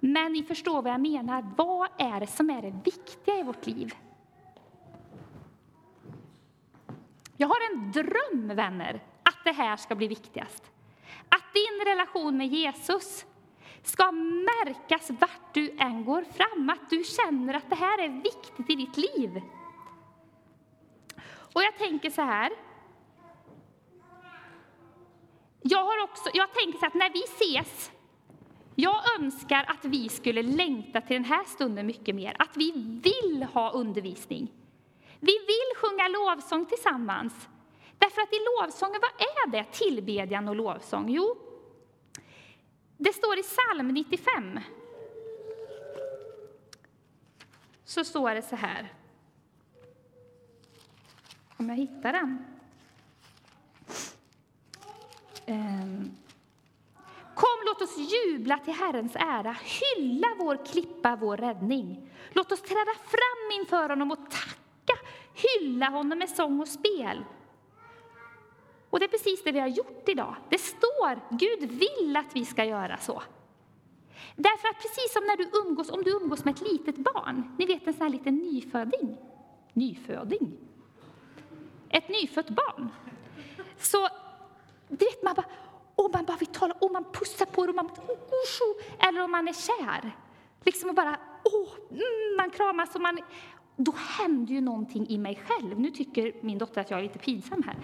men 0.00 0.32
ni 0.32 0.42
förstår 0.42 0.82
vad 0.82 0.92
jag 0.92 1.00
menar. 1.00 1.54
Vad 1.56 1.88
är 1.98 2.20
det 2.20 2.26
som 2.26 2.50
är 2.50 2.62
det 2.62 2.74
viktiga 2.84 3.38
i 3.38 3.42
vårt 3.42 3.66
liv? 3.66 3.94
Jag 7.36 7.48
har 7.48 7.58
en 7.72 7.92
dröm, 7.92 8.56
vänner, 8.56 9.00
att 9.22 9.44
det 9.44 9.52
här 9.52 9.76
ska 9.76 9.94
bli 9.94 10.08
viktigast. 10.08 10.70
Att 11.28 11.54
din 11.54 11.86
relation 11.86 12.36
med 12.36 12.46
Jesus 12.46 13.26
ska 13.82 14.12
märkas 14.12 15.10
vart 15.10 15.54
du 15.54 15.76
än 15.78 16.04
går 16.04 16.22
fram. 16.22 16.70
Att 16.70 16.90
du 16.90 17.04
känner 17.04 17.54
att 17.54 17.70
det 17.70 17.76
här 17.76 18.04
är 18.04 18.08
viktigt 18.08 18.70
i 18.70 18.74
ditt 18.74 18.96
liv. 18.96 19.42
Och 21.52 21.62
jag 21.62 21.78
tänker 21.78 22.10
så 22.10 22.22
här. 22.22 22.50
Jag, 25.62 25.84
har 25.84 26.02
också, 26.04 26.30
jag 26.34 26.54
tänker 26.54 26.78
så 26.78 26.86
att 26.86 26.94
när 26.94 27.10
vi 27.10 27.22
ses 27.22 27.90
Jag 28.74 29.20
önskar 29.20 29.64
att 29.68 29.84
vi 29.84 30.08
skulle 30.08 30.42
längta 30.42 31.00
till 31.00 31.16
den 31.16 31.24
här 31.24 31.44
stunden 31.44 31.86
mycket 31.86 32.14
mer, 32.14 32.36
att 32.38 32.56
vi 32.56 32.72
vill 33.02 33.42
ha 33.42 33.70
undervisning. 33.70 34.52
Vi 35.20 35.38
vill 35.38 35.76
sjunga 35.76 36.08
lovsång 36.08 36.66
tillsammans. 36.66 37.48
Därför 37.98 38.22
att 38.22 38.32
i 38.32 38.38
lovsången, 38.60 39.00
vad 39.02 39.26
är 39.26 39.50
det? 39.50 39.64
Tillbedjan 39.72 40.48
och 40.48 40.56
lovsång? 40.56 41.08
Jo, 41.08 41.36
det 42.96 43.12
står 43.12 43.38
i 43.38 43.42
psalm 43.42 43.88
95. 43.88 44.60
Så 47.84 48.04
står 48.04 48.34
det 48.34 48.42
så 48.42 48.56
här. 48.56 48.92
Om 51.60 51.68
jag 51.68 51.76
hittar 51.76 52.12
den. 52.12 52.44
Ehm. 55.46 56.10
Kom, 57.34 57.58
låt 57.66 57.82
oss 57.82 57.96
jubla 57.98 58.58
till 58.58 58.74
Herrens 58.74 59.16
ära, 59.16 59.56
hylla 59.80 60.28
vår 60.38 60.66
klippa, 60.66 61.16
vår 61.16 61.36
räddning. 61.36 62.10
Låt 62.32 62.52
oss 62.52 62.62
träda 62.62 62.94
fram 63.04 63.60
inför 63.60 63.88
honom 63.88 64.10
och 64.10 64.30
tacka, 64.30 64.98
hylla 65.34 65.88
honom 65.88 66.18
med 66.18 66.28
sång 66.28 66.60
och 66.60 66.68
spel. 66.68 67.24
Och 68.90 68.98
det 68.98 69.04
är 69.04 69.08
precis 69.08 69.44
det 69.44 69.52
vi 69.52 69.60
har 69.60 69.68
gjort 69.68 70.08
idag. 70.08 70.36
Det 70.48 70.58
står, 70.58 71.36
Gud 71.36 71.70
vill 71.70 72.16
att 72.16 72.36
vi 72.36 72.44
ska 72.44 72.64
göra 72.64 72.96
så. 72.96 73.22
Därför 74.36 74.68
att 74.68 74.82
precis 74.82 75.12
som 75.12 75.24
när 75.24 75.36
du 75.36 75.50
umgås, 75.68 75.90
om 75.90 76.02
du 76.02 76.10
umgås 76.10 76.44
med 76.44 76.54
ett 76.54 76.72
litet 76.72 76.96
barn, 76.96 77.56
ni 77.58 77.66
vet 77.66 77.86
en 77.86 77.92
sån 77.92 78.02
här 78.02 78.10
liten 78.10 78.36
nyföding, 78.36 79.16
nyföding, 79.72 80.69
ett 81.90 82.08
nyfött 82.08 82.50
barn. 82.50 82.90
Så, 83.78 84.08
du 84.88 85.04
vet, 85.04 85.22
man 85.22 85.34
bara, 85.34 85.46
och 85.94 86.10
man 86.14 86.24
bara 86.24 86.36
vill 86.36 86.48
tala, 86.48 86.74
och 86.74 86.92
man 86.92 87.04
pussar 87.12 87.46
på 87.46 87.66
det, 87.66 87.70
och 87.70 87.76
man, 87.76 87.86
oh, 87.86 89.08
eller 89.08 89.22
om 89.22 89.30
man 89.30 89.48
är 89.48 89.52
kär. 89.52 90.16
Liksom 90.64 90.88
och 90.88 90.94
bara, 90.94 91.18
oh, 91.44 91.68
mm, 91.90 92.36
man 92.36 92.50
kramas 92.50 92.94
och 92.94 93.00
man, 93.00 93.18
då 93.76 93.92
händer 94.18 94.54
ju 94.54 94.60
någonting 94.60 95.08
i 95.08 95.18
mig 95.18 95.42
själv. 95.46 95.80
Nu 95.80 95.90
tycker 95.90 96.34
min 96.40 96.58
dotter 96.58 96.80
att 96.80 96.90
jag 96.90 96.98
är 96.98 97.02
lite 97.02 97.18
pinsam 97.18 97.62
här. 97.62 97.76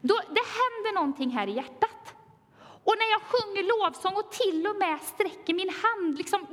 Då, 0.00 0.14
det 0.14 0.44
händer 0.60 0.94
någonting 0.94 1.30
här 1.30 1.46
i 1.46 1.52
hjärtat. 1.52 2.14
Och 2.58 2.94
när 2.98 3.10
jag 3.10 3.22
sjunger 3.22 3.62
lovsång 3.62 4.14
och 4.16 4.32
till 4.32 4.66
och 4.66 4.76
med 4.76 5.00
sträcker 5.02 5.54
min 5.54 5.70
hand, 5.70 6.18
liksom, 6.18 6.46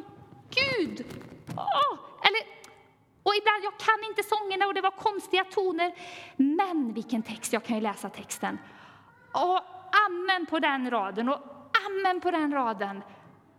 Gud! 0.50 1.06
Oh, 1.58 2.00
och 3.24 3.34
ibland, 3.36 3.64
jag 3.64 3.78
kan 3.78 4.10
inte 4.10 4.24
sångerna 4.24 4.68
och 4.68 4.74
det 4.74 4.82
var 4.82 4.92
konstiga 4.92 5.44
toner. 5.44 5.94
Men 6.36 6.94
vilken 6.94 7.24
text, 7.24 7.54
jag 7.54 7.64
kan 7.64 7.76
ju 7.76 7.82
läsa 7.82 8.10
texten. 8.10 8.58
Och 9.32 9.60
amen 10.08 10.46
på 10.46 10.60
den 10.60 10.92
raden 10.92 11.30
och 11.30 11.40
amen 11.88 12.22
på 12.22 12.32
den 12.32 12.52
raden. 12.52 13.02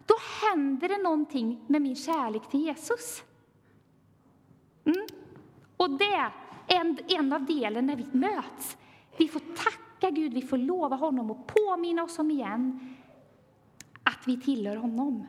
Då 0.06 0.14
händer 0.42 0.88
det 0.88 1.02
någonting 1.02 1.64
med 1.66 1.82
min 1.82 1.96
kärlek 1.96 2.50
till 2.50 2.60
Jesus. 2.60 3.24
Mm. 4.84 5.06
Och 5.76 5.90
det 5.90 6.14
är 6.14 6.32
en, 6.66 6.98
en 7.08 7.32
av 7.32 7.44
delen 7.44 7.86
när 7.86 7.96
vi 7.96 8.06
möts. 8.12 8.76
Vi 9.16 9.28
får 9.28 9.40
tacka 9.40 10.10
Gud, 10.10 10.34
vi 10.34 10.42
får 10.42 10.58
lova 10.58 10.96
honom 10.96 11.30
och 11.30 11.46
påminna 11.46 12.02
oss 12.02 12.18
om 12.18 12.30
igen 12.30 12.96
att 14.02 14.26
vi 14.26 14.40
tillhör 14.40 14.76
honom. 14.76 15.26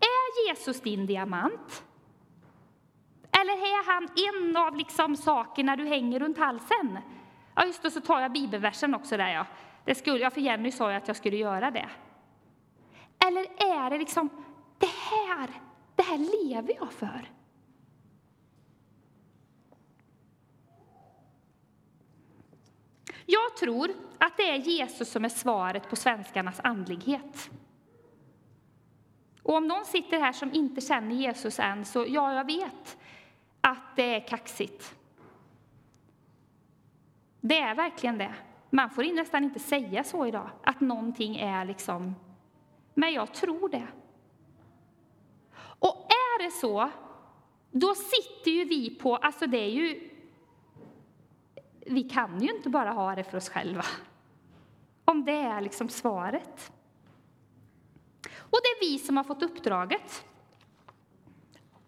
Är 0.00 0.48
Jesus 0.48 0.80
din 0.80 1.06
diamant? 1.06 1.84
Eller 3.40 3.52
är 3.52 3.92
han 3.92 4.08
en 4.28 4.56
av 4.56 4.76
liksom 4.76 5.16
sakerna 5.16 5.76
du 5.76 5.86
hänger 5.86 6.20
runt 6.20 6.38
halsen? 6.38 6.98
Ja, 7.54 7.64
just 7.64 7.82
det, 7.82 7.90
så 7.90 8.00
tar 8.00 8.20
jag 8.20 8.32
bibelversen 8.32 8.94
också 8.94 9.16
där. 9.16 9.28
Ja. 9.28 9.46
Det 9.84 9.94
skulle, 9.94 10.18
ja, 10.18 10.30
för 10.30 10.40
Jenny 10.40 10.72
sa 10.72 10.90
ju 10.90 10.96
att 10.96 11.08
jag 11.08 11.16
skulle 11.16 11.36
göra 11.36 11.70
det. 11.70 11.88
Eller 13.26 13.40
är 13.56 13.90
det 13.90 13.98
liksom, 13.98 14.28
det 14.78 14.86
här, 14.86 15.50
det 15.96 16.02
här 16.02 16.18
lever 16.18 16.74
jag 16.80 16.92
för? 16.92 17.30
Jag 23.26 23.56
tror 23.56 23.90
att 24.18 24.36
det 24.36 24.50
är 24.50 24.56
Jesus 24.56 25.10
som 25.10 25.24
är 25.24 25.28
svaret 25.28 25.90
på 25.90 25.96
svenskarnas 25.96 26.60
andlighet. 26.64 27.50
Och 29.42 29.54
om 29.54 29.66
någon 29.68 29.84
sitter 29.84 30.20
här 30.20 30.32
som 30.32 30.52
inte 30.52 30.80
känner 30.80 31.14
Jesus 31.14 31.58
än, 31.58 31.84
så 31.84 32.04
ja, 32.08 32.34
jag 32.34 32.44
vet 32.44 32.98
att 33.60 33.96
det 33.96 34.14
är 34.14 34.28
kaxigt. 34.28 34.94
Det 37.40 37.58
är 37.58 37.74
verkligen 37.74 38.18
det. 38.18 38.34
Man 38.70 38.90
får 38.90 39.14
nästan 39.14 39.44
inte 39.44 39.58
säga 39.58 40.04
så 40.04 40.26
idag, 40.26 40.50
att 40.62 40.80
någonting 40.80 41.36
är 41.36 41.64
liksom... 41.64 42.14
Men 42.94 43.12
jag 43.12 43.34
tror 43.34 43.68
det. 43.68 43.86
Och 45.58 46.06
är 46.08 46.44
det 46.44 46.50
så, 46.50 46.90
då 47.70 47.94
sitter 47.94 48.50
ju 48.50 48.64
vi 48.64 48.90
på... 48.90 49.16
Alltså 49.16 49.46
det 49.46 49.58
är 49.58 49.70
ju... 49.70 50.10
Vi 51.86 52.02
kan 52.02 52.40
ju 52.40 52.56
inte 52.56 52.68
bara 52.68 52.90
ha 52.90 53.14
det 53.14 53.24
för 53.24 53.36
oss 53.36 53.48
själva. 53.48 53.84
Om 55.04 55.24
det 55.24 55.36
är 55.36 55.60
liksom 55.60 55.88
svaret. 55.88 56.72
Och 58.38 58.58
det 58.62 58.68
är 58.68 58.90
vi 58.90 58.98
som 58.98 59.16
har 59.16 59.24
fått 59.24 59.42
uppdraget 59.42 60.24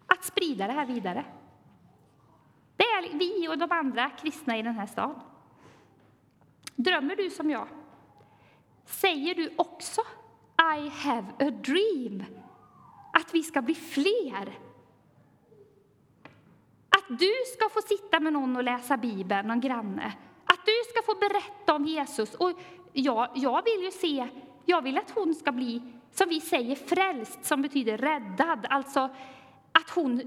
att 0.05 0.23
sprida 0.23 0.67
det 0.67 0.73
här 0.73 0.85
vidare. 0.85 1.25
Det 2.77 2.83
är 2.83 3.17
vi 3.17 3.47
och 3.47 3.57
de 3.57 3.71
andra 3.71 4.09
kristna 4.09 4.57
i 4.57 4.61
den 4.61 4.75
här 4.75 4.85
staden. 4.85 5.19
Drömmer 6.75 7.15
du 7.15 7.29
som 7.29 7.49
jag? 7.49 7.67
Säger 8.85 9.35
du 9.35 9.53
också 9.55 10.01
I 10.77 10.89
have 10.89 11.27
a 11.39 11.51
dream? 11.51 12.23
Att 13.13 13.33
vi 13.33 13.43
ska 13.43 13.61
bli 13.61 13.75
fler? 13.75 14.59
Att 16.89 17.19
du 17.19 17.31
ska 17.53 17.69
få 17.69 17.81
sitta 17.81 18.19
med 18.19 18.33
någon 18.33 18.55
och 18.55 18.63
läsa 18.63 18.97
Bibeln, 18.97 19.47
någon 19.47 19.61
granne? 19.61 20.13
Att 20.45 20.65
du 20.65 20.71
ska 20.89 21.13
få 21.13 21.19
berätta 21.19 21.73
om 21.73 21.85
Jesus? 21.85 22.35
Och 22.35 22.51
jag, 22.93 23.29
jag 23.35 23.63
vill 23.63 23.83
ju 23.83 23.91
se, 23.91 24.27
jag 24.65 24.81
vill 24.81 24.97
att 24.97 25.11
hon 25.11 25.35
ska 25.35 25.51
bli, 25.51 25.81
som 26.11 26.29
vi 26.29 26.41
säger, 26.41 26.75
frälst, 26.75 27.45
som 27.45 27.61
betyder 27.61 27.97
räddad. 27.97 28.65
Alltså 28.69 29.09
att 29.71 29.89
hon 29.89 30.21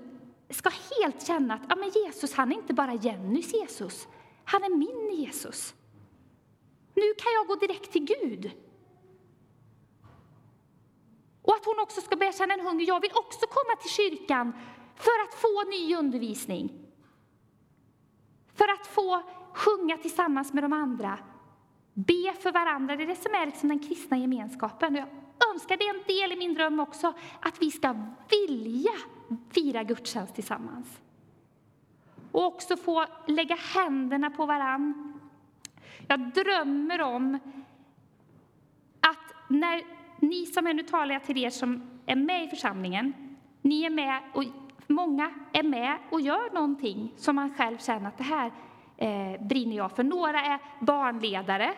ska 0.51 0.71
helt 1.01 1.27
känna 1.27 1.55
att 1.55 1.63
ja, 1.69 1.77
men 1.77 1.91
Jesus, 1.91 2.35
han 2.35 2.53
är 2.53 2.57
inte 2.57 2.75
bara 2.75 2.95
Jennys 2.95 3.55
Jesus, 3.55 4.09
han 4.45 4.65
är 4.65 4.71
min 4.71 5.21
Jesus. 5.21 5.75
Nu 6.95 7.15
kan 7.19 7.33
jag 7.33 7.47
gå 7.47 7.55
direkt 7.55 7.93
till 7.93 8.05
Gud. 8.05 8.51
Och 11.43 11.55
att 11.55 11.65
hon 11.65 11.81
också 11.81 12.01
ska 12.01 12.17
börja 12.17 12.33
känna 12.33 12.55
en 12.55 12.61
hunger. 12.61 12.87
Jag 12.87 13.01
vill 13.01 13.11
också 13.15 13.47
komma 13.47 13.77
till 13.77 13.91
kyrkan 13.91 14.53
för 14.95 15.23
att 15.25 15.35
få 15.35 15.71
ny 15.71 15.97
undervisning. 15.97 16.73
För 18.55 18.69
att 18.69 18.87
få 18.87 19.23
sjunga 19.53 19.97
tillsammans 19.97 20.53
med 20.53 20.65
de 20.65 20.73
andra. 20.73 21.19
Be 21.95 22.33
för 22.41 22.53
varandra. 22.53 22.97
Det 22.97 23.03
är 23.03 23.07
det 23.07 23.23
som 23.23 23.35
är 23.35 23.47
liksom 23.47 23.69
den 23.69 23.79
kristna 23.79 24.19
gemenskapen. 24.19 25.05
Jag 25.39 25.55
önskar, 25.55 25.77
det 25.77 25.85
är 25.85 25.95
en 25.95 26.05
del 26.07 26.33
i 26.33 26.37
min 26.37 26.55
dröm 26.55 26.81
också, 26.81 27.13
att 27.41 27.63
vi 27.63 27.71
ska 27.71 27.95
vilja 28.31 28.93
fira 29.51 29.83
gudstjänst 29.83 30.35
tillsammans. 30.35 31.01
Och 32.33 32.47
också 32.47 32.77
få 32.77 33.07
lägga 33.27 33.55
händerna 33.55 34.31
på 34.31 34.47
varandra 34.47 35.17
jag 36.09 36.21
drömmer 36.21 37.01
om 37.01 37.39
att 39.01 39.35
när 39.49 39.83
ni 40.21 40.47
som 40.47 40.67
är, 40.67 40.75
nu 40.75 40.83
talar 40.83 41.13
jag 41.15 41.25
till 41.25 41.39
er 41.39 41.51
som 41.51 42.01
är 42.07 42.17
med 42.17 42.45
i 42.45 42.49
församlingen, 42.49 43.13
ni 43.63 43.83
är 43.83 43.91
med 43.91 44.21
och 44.35 44.45
många 44.87 45.31
är 45.53 45.63
med 45.63 45.99
och 46.11 46.21
gör 46.21 46.55
någonting 46.55 47.13
som 47.17 47.37
man 47.37 47.55
själv 47.55 47.79
känner 47.79 48.09
att 48.09 48.19
det 48.19 48.25
här 48.25 48.53
eh, 48.97 49.47
brinner 49.47 49.77
jag 49.77 49.93
för. 49.93 50.05
Några 50.05 50.41
är 50.41 50.59
barnledare, 50.81 51.75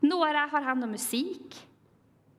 några 0.00 0.38
har 0.38 0.60
hand 0.60 0.84
om 0.84 0.90
musik. 0.90 1.67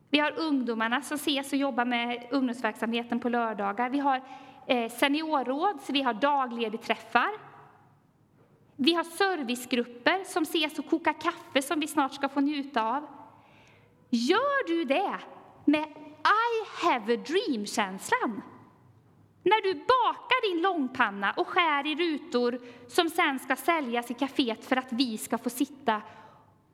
Vi 0.10 0.20
har 0.20 0.40
ungdomarna 0.40 1.02
som 1.02 1.16
ses 1.16 1.54
och 1.54 1.58
jobbar 1.60 1.86
med 1.86 2.28
ungdomsverksamheten 2.32 3.20
på 3.20 3.30
lördagar. 3.30 3.90
Vi 3.90 4.00
har 4.00 4.22
eh, 4.68 4.92
seniorråd, 4.92 5.82
så 5.82 5.94
vi 5.94 6.02
har 6.02 6.14
dagledigträffar. 6.14 7.30
Vi 8.76 8.94
har 8.94 9.04
servicegrupper 9.04 10.24
som 10.24 10.44
ses 10.44 10.80
och 10.80 10.90
kokar 10.90 11.22
kaffe 11.22 11.62
som 11.62 11.80
vi 11.80 11.88
snart 11.88 12.14
ska 12.14 12.30
få 12.30 12.40
njuta 12.40 12.84
av. 12.84 13.08
Gör 14.10 14.68
du 14.68 14.84
det 14.84 15.20
med 15.66 15.84
I 16.24 16.86
have 16.86 17.14
a 17.14 17.18
dream-känslan? 17.28 18.42
När 19.44 19.64
du 19.64 19.74
bakar 19.74 20.54
din 20.54 20.62
långpanna 20.62 21.32
och 21.32 21.48
skär 21.48 21.88
i 21.88 21.96
rutor 21.96 22.60
som 22.88 23.10
sen 23.10 23.40
ska 23.40 23.56
säljas 23.56 24.12
i 24.12 24.14
kaféet 24.14 24.66
för 24.66 24.76
att 24.76 24.94
vi 24.94 25.18
ska 25.18 25.38
få 25.38 25.50
sitta 25.50 26.02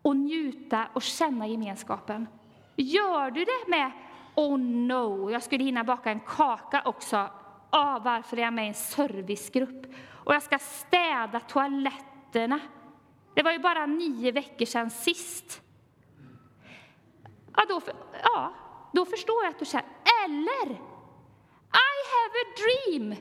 och 0.01 0.15
njuta 0.15 0.87
och 0.93 1.01
känna 1.01 1.47
gemenskapen. 1.47 2.27
Gör 2.75 3.31
du 3.31 3.45
det 3.45 3.67
med 3.67 3.91
Oh 4.35 4.57
no, 4.59 5.31
jag 5.31 5.43
skulle 5.43 5.63
hinna 5.63 5.83
baka 5.83 6.11
en 6.11 6.19
kaka 6.19 6.81
också. 6.85 7.29
Ah, 7.69 7.99
varför 7.99 8.37
är 8.37 8.41
jag 8.41 8.53
med 8.53 8.65
i 8.65 8.67
en 8.67 8.73
servicegrupp? 8.73 9.85
och 10.25 10.33
jag 10.33 10.43
ska 10.43 10.59
städa 10.59 11.39
toaletterna. 11.39 12.59
Det 13.33 13.43
var 13.43 13.51
ju 13.51 13.59
bara 13.59 13.85
nio 13.85 14.31
veckor 14.31 14.65
sedan 14.65 14.89
sist. 14.89 15.61
ja 17.55 17.65
då, 17.69 17.81
ja, 18.23 18.53
då 18.93 19.05
förstår 19.05 19.43
jag 19.43 19.51
att 19.51 19.59
du 19.59 19.65
känner. 19.65 19.89
Eller, 20.25 20.67
I 21.71 21.95
have 22.13 22.35
a 22.43 22.47
dream. 22.61 23.15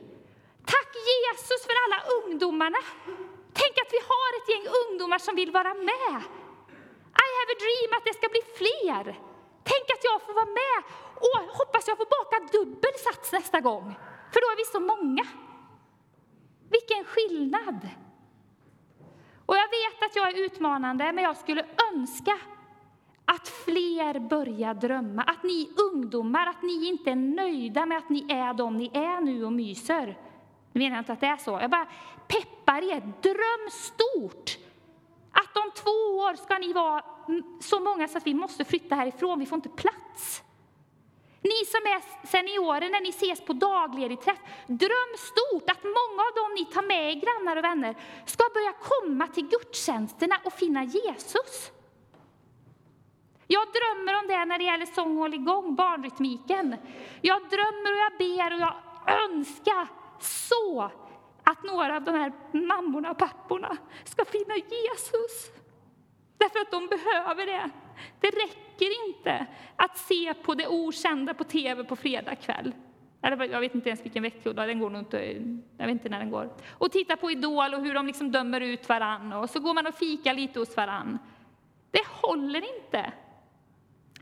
Tack 0.64 0.90
Jesus 1.14 1.66
för 1.66 1.76
alla 1.84 2.02
ungdomarna. 2.16 2.78
Tänk 3.52 3.72
att 3.82 3.92
vi 3.92 4.00
har 4.10 4.30
ett 4.38 4.48
gäng 4.48 4.66
ungdomar 4.84 5.18
som 5.18 5.36
vill 5.36 5.50
vara 5.50 5.74
med. 5.74 6.22
I 7.22 7.26
have 7.36 7.50
a 7.54 7.58
dream 7.64 7.90
att 7.96 8.04
det 8.04 8.14
ska 8.14 8.28
bli 8.28 8.42
fler. 8.56 9.20
Tänk 9.64 9.86
att 9.94 10.04
jag 10.10 10.22
får 10.22 10.34
vara 10.34 10.52
med 10.62 10.78
och 11.26 11.56
hoppas 11.58 11.88
jag 11.88 11.96
får 11.96 12.10
baka 12.18 12.36
dubbel 12.52 12.94
sats 13.04 13.32
nästa 13.32 13.60
gång. 13.60 13.94
För 14.32 14.40
då 14.40 14.46
är 14.52 14.56
vi 14.56 14.64
så 14.64 14.80
många. 14.80 15.24
Vilken 16.70 17.04
skillnad! 17.04 17.88
Och 19.46 19.56
jag 19.56 19.68
vet 19.68 20.02
att 20.02 20.16
jag 20.16 20.28
är 20.28 20.44
utmanande, 20.44 21.12
men 21.12 21.24
jag 21.24 21.36
skulle 21.36 21.66
önska 21.92 22.38
att 23.24 23.48
fler 23.48 24.18
börjar 24.18 24.74
drömma. 24.74 25.22
Att 25.22 25.42
ni 25.42 25.68
ungdomar, 25.92 26.46
att 26.46 26.62
ni 26.62 26.88
inte 26.88 27.10
är 27.10 27.16
nöjda 27.16 27.86
med 27.86 27.98
att 27.98 28.08
ni 28.08 28.32
är 28.32 28.54
de 28.54 28.76
ni 28.76 28.90
är 28.94 29.20
nu 29.20 29.44
och 29.44 29.52
myser. 29.52 30.18
Nu 30.72 30.78
menar 30.78 30.96
jag 30.96 31.00
inte 31.00 31.12
att 31.12 31.20
det 31.20 31.26
är 31.26 31.36
så. 31.36 31.50
Jag 31.50 31.70
bara 31.70 31.88
peppar 32.28 32.82
er. 32.82 33.12
Dröm 33.22 33.70
stort! 33.70 34.58
Att 35.32 35.56
om 35.56 35.70
två 35.74 36.16
år 36.18 36.36
ska 36.36 36.58
ni 36.58 36.72
vara 36.72 37.04
så 37.60 37.80
många 37.80 38.08
så 38.08 38.18
att 38.18 38.26
vi 38.26 38.34
måste 38.34 38.64
flytta 38.64 38.94
härifrån. 38.94 39.38
Vi 39.38 39.46
får 39.46 39.56
inte 39.56 39.68
plats. 39.68 40.42
Ni 41.40 41.64
som 41.66 41.80
är 41.80 42.26
seniorer, 42.26 42.90
när 42.90 43.00
ni 43.00 43.08
ses 43.08 43.40
på 43.40 43.52
daglig 43.52 44.20
träff, 44.20 44.38
dröm 44.66 45.12
stort 45.16 45.70
att 45.70 45.84
många 45.84 46.22
av 46.28 46.34
dem 46.34 46.54
ni 46.58 46.64
tar 46.64 46.82
med 46.82 47.10
er, 47.10 47.20
grannar 47.20 47.56
och 47.56 47.64
vänner, 47.64 47.94
ska 48.26 48.44
börja 48.54 48.72
komma 48.72 49.26
till 49.26 49.48
gudstjänsterna 49.48 50.36
och 50.44 50.52
finna 50.52 50.84
Jesus. 50.84 51.70
Jag 53.46 53.66
drömmer 53.66 54.20
om 54.20 54.26
det 54.26 54.44
när 54.44 54.58
det 54.58 54.64
gäller 54.64 54.86
sång 54.86 55.18
och 55.18 55.34
igång, 55.34 55.74
barnrytmiken. 55.74 56.76
Jag 57.20 57.40
drömmer 57.50 57.92
och 57.92 57.98
jag 57.98 58.18
ber 58.18 58.54
och 58.54 58.60
jag 58.60 58.74
önskar 59.24 59.88
så 60.20 60.90
att 61.44 61.62
några 61.62 61.96
av 61.96 62.02
de 62.02 62.10
här 62.10 62.32
mammorna 62.52 63.10
och 63.10 63.18
papporna 63.18 63.76
ska 64.04 64.24
finna 64.24 64.54
Jesus. 64.56 65.50
Därför 66.38 66.58
att 66.60 66.70
de 66.70 66.86
behöver 66.86 67.46
det. 67.46 67.70
Det 68.20 68.28
räcker 68.28 69.08
inte 69.08 69.46
att 69.76 69.98
se 69.98 70.34
på 70.34 70.54
det 70.54 70.68
okända 70.68 71.34
på 71.34 71.44
tv 71.44 71.84
på 71.84 71.96
fredag 71.96 72.34
kväll. 72.34 72.72
Eller 73.22 73.44
jag 73.44 73.60
vet 73.60 73.74
inte 73.74 73.88
ens 73.88 74.04
vilken 74.04 74.22
veckodag, 74.22 74.68
den 74.68 74.78
går 74.78 74.90
nog 74.90 75.02
inte, 75.02 75.16
jag 75.78 75.86
vet 75.86 75.92
inte 75.92 76.08
när 76.08 76.18
den 76.18 76.30
går. 76.30 76.52
Och 76.70 76.92
titta 76.92 77.16
på 77.16 77.30
Idol 77.30 77.74
och 77.74 77.82
hur 77.82 77.94
de 77.94 78.06
liksom 78.06 78.32
dömer 78.32 78.60
ut 78.60 78.88
varann 78.88 79.32
och 79.32 79.50
så 79.50 79.60
går 79.60 79.74
man 79.74 79.86
och 79.86 79.94
fikar 79.94 80.34
lite 80.34 80.58
hos 80.58 80.76
varann. 80.76 81.18
Det 81.90 82.06
håller 82.06 82.76
inte. 82.76 83.12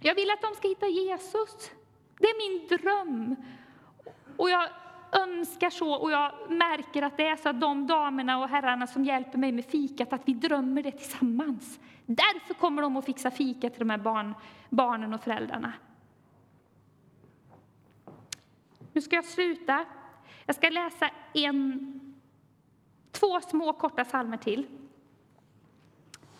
Jag 0.00 0.14
vill 0.14 0.30
att 0.30 0.42
de 0.42 0.54
ska 0.54 0.68
hitta 0.68 0.86
Jesus. 0.86 1.70
Det 2.18 2.26
är 2.26 2.38
min 2.38 2.68
dröm. 2.68 3.36
Och 4.36 4.50
jag 4.50 4.68
önskar 5.12 5.70
så 5.70 5.92
och 5.94 6.10
jag 6.10 6.32
märker 6.48 7.02
att 7.02 7.16
det 7.16 7.26
är 7.26 7.36
så 7.36 7.48
att 7.48 7.60
de 7.60 7.86
damerna 7.86 8.38
och 8.38 8.48
herrarna 8.48 8.86
som 8.86 9.04
hjälper 9.04 9.38
mig 9.38 9.52
med 9.52 9.64
fikat, 9.64 10.12
att 10.12 10.22
vi 10.24 10.34
drömmer 10.34 10.82
det 10.82 10.90
tillsammans. 10.90 11.80
Därför 12.06 12.54
kommer 12.54 12.82
de 12.82 12.96
att 12.96 13.04
fixa 13.04 13.30
fika 13.30 13.70
till 13.70 13.78
de 13.78 13.90
här 13.90 13.98
barn, 13.98 14.34
barnen 14.70 15.14
och 15.14 15.20
föräldrarna. 15.20 15.72
Nu 18.92 19.00
ska 19.00 19.16
jag 19.16 19.24
sluta. 19.24 19.84
Jag 20.46 20.56
ska 20.56 20.70
läsa 20.70 21.10
en, 21.34 22.00
två 23.10 23.40
små 23.40 23.72
korta 23.72 24.04
salmer 24.04 24.36
till. 24.36 24.66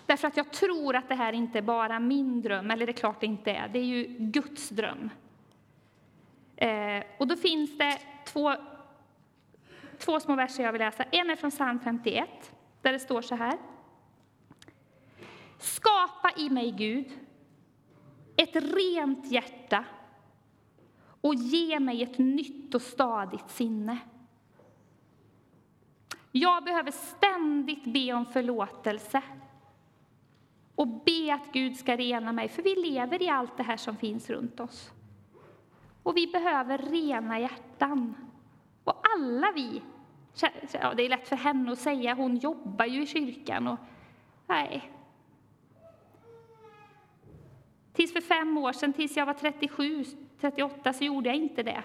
Därför 0.06 0.28
att 0.28 0.36
jag 0.36 0.52
tror 0.52 0.96
att 0.96 1.08
det 1.08 1.14
här 1.14 1.32
inte 1.32 1.58
är 1.58 1.62
bara 1.62 2.00
min 2.00 2.42
dröm, 2.42 2.70
eller 2.70 2.86
det 2.86 2.92
är 2.92 2.96
klart 2.96 3.20
det 3.20 3.26
inte 3.26 3.50
är. 3.50 3.68
Det 3.68 3.78
är 3.78 3.84
ju 3.84 4.16
Guds 4.18 4.68
dröm. 4.68 5.10
Eh, 6.56 7.02
och 7.18 7.26
då 7.26 7.36
finns 7.36 7.78
det 7.78 7.98
två, 8.26 8.54
två 9.98 10.20
små 10.20 10.36
verser 10.36 10.62
jag 10.62 10.72
vill 10.72 10.80
läsa. 10.80 11.02
En 11.02 11.30
är 11.30 11.36
från 11.36 11.50
psalm 11.50 11.80
51, 11.80 12.28
där 12.82 12.92
det 12.92 12.98
står 12.98 13.22
så 13.22 13.34
här. 13.34 13.58
Skapa 15.58 16.32
i 16.36 16.50
mig, 16.50 16.70
Gud, 16.70 17.06
ett 18.36 18.56
rent 18.56 19.26
hjärta 19.26 19.84
och 21.20 21.34
ge 21.34 21.80
mig 21.80 22.02
ett 22.02 22.18
nytt 22.18 22.74
och 22.74 22.82
stadigt 22.82 23.50
sinne. 23.50 23.98
Jag 26.32 26.64
behöver 26.64 26.90
ständigt 26.90 27.84
be 27.84 28.12
om 28.12 28.26
förlåtelse 28.26 29.22
och 30.74 30.88
be 30.88 31.34
att 31.34 31.52
Gud 31.52 31.76
ska 31.76 31.96
rena 31.96 32.32
mig, 32.32 32.48
för 32.48 32.62
vi 32.62 32.74
lever 32.76 33.22
i 33.22 33.28
allt 33.28 33.56
det 33.56 33.62
här 33.62 33.76
som 33.76 33.96
finns 33.96 34.30
runt 34.30 34.60
oss. 34.60 34.92
Och 36.02 36.16
vi 36.16 36.26
behöver 36.26 36.78
rena 36.78 37.40
hjärtan. 37.40 38.14
Och 38.84 39.06
alla 39.14 39.52
vi, 39.54 39.82
ja, 40.72 40.94
det 40.94 41.02
är 41.02 41.08
lätt 41.08 41.28
för 41.28 41.36
henne 41.36 41.72
att 41.72 41.78
säga, 41.78 42.14
hon 42.14 42.36
jobbar 42.36 42.86
ju 42.86 43.02
i 43.02 43.06
kyrkan. 43.06 43.68
Och, 43.68 43.78
nej. 44.46 44.90
Tills 47.92 48.12
för 48.12 48.20
fem 48.20 48.58
år 48.58 48.72
sedan, 48.72 48.92
tills 48.92 49.16
jag 49.16 49.26
var 49.26 49.34
37, 49.34 50.04
38, 50.40 50.92
så 50.92 51.04
gjorde 51.04 51.28
jag 51.28 51.36
inte 51.36 51.62
det. 51.62 51.82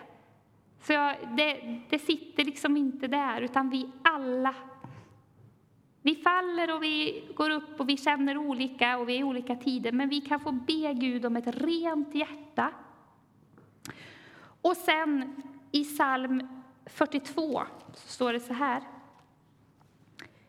Så 0.82 0.94
jag, 0.94 1.16
det, 1.38 1.82
det 1.90 2.00
sitter 2.00 2.46
liksom 2.46 2.78
inte 2.78 3.08
där, 3.08 3.42
utan 3.42 3.70
vi 3.70 3.90
alla 4.04 4.56
vi 6.08 6.16
faller 6.16 6.76
och 6.76 6.84
vi 6.84 7.24
går 7.36 7.50
upp 7.50 7.80
och 7.80 7.90
vi 7.90 7.98
känner 7.98 8.38
olika 8.38 8.98
och 8.98 9.10
vi 9.10 9.16
är 9.16 9.20
i 9.20 9.24
olika 9.24 9.56
tider, 9.56 9.92
men 9.92 10.10
vi 10.10 10.22
kan 10.22 10.40
få 10.40 10.52
be 10.52 10.94
Gud 10.94 11.26
om 11.26 11.36
ett 11.36 11.48
rent 11.48 12.16
hjärta. 12.16 12.72
Och 14.62 14.78
sen 14.78 15.42
i 15.72 15.84
psalm 15.84 16.48
42 16.86 17.62
så 17.94 18.08
står 18.08 18.34
det 18.34 18.40
så 18.40 18.54
här. 18.54 18.84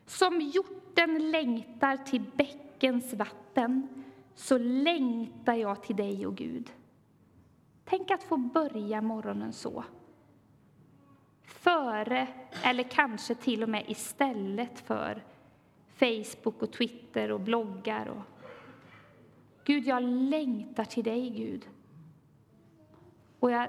Som 0.06 0.40
hjorten 0.40 1.30
längtar 1.30 1.96
till 1.96 2.22
bäckens 2.36 3.14
vatten 3.14 3.88
så 4.34 4.58
längtar 4.58 5.54
jag 5.54 5.82
till 5.82 5.96
dig, 5.96 6.26
och 6.26 6.36
Gud. 6.36 6.72
Tänk 7.84 8.10
att 8.10 8.22
få 8.22 8.36
börja 8.36 9.00
morgonen 9.00 9.52
så. 9.52 9.84
Före, 11.42 12.28
eller 12.62 12.82
kanske 12.82 13.34
till 13.34 13.62
och 13.62 13.68
med 13.68 13.84
istället 13.88 14.80
för 14.80 15.22
Facebook 15.98 16.62
och 16.62 16.72
Twitter 16.72 17.32
och 17.32 17.40
bloggar. 17.40 18.06
Och... 18.06 18.22
Gud, 19.64 19.86
jag 19.86 20.02
längtar 20.02 20.84
till 20.84 21.04
dig, 21.04 21.30
Gud. 21.30 21.68
Och 23.38 23.50
jag 23.50 23.68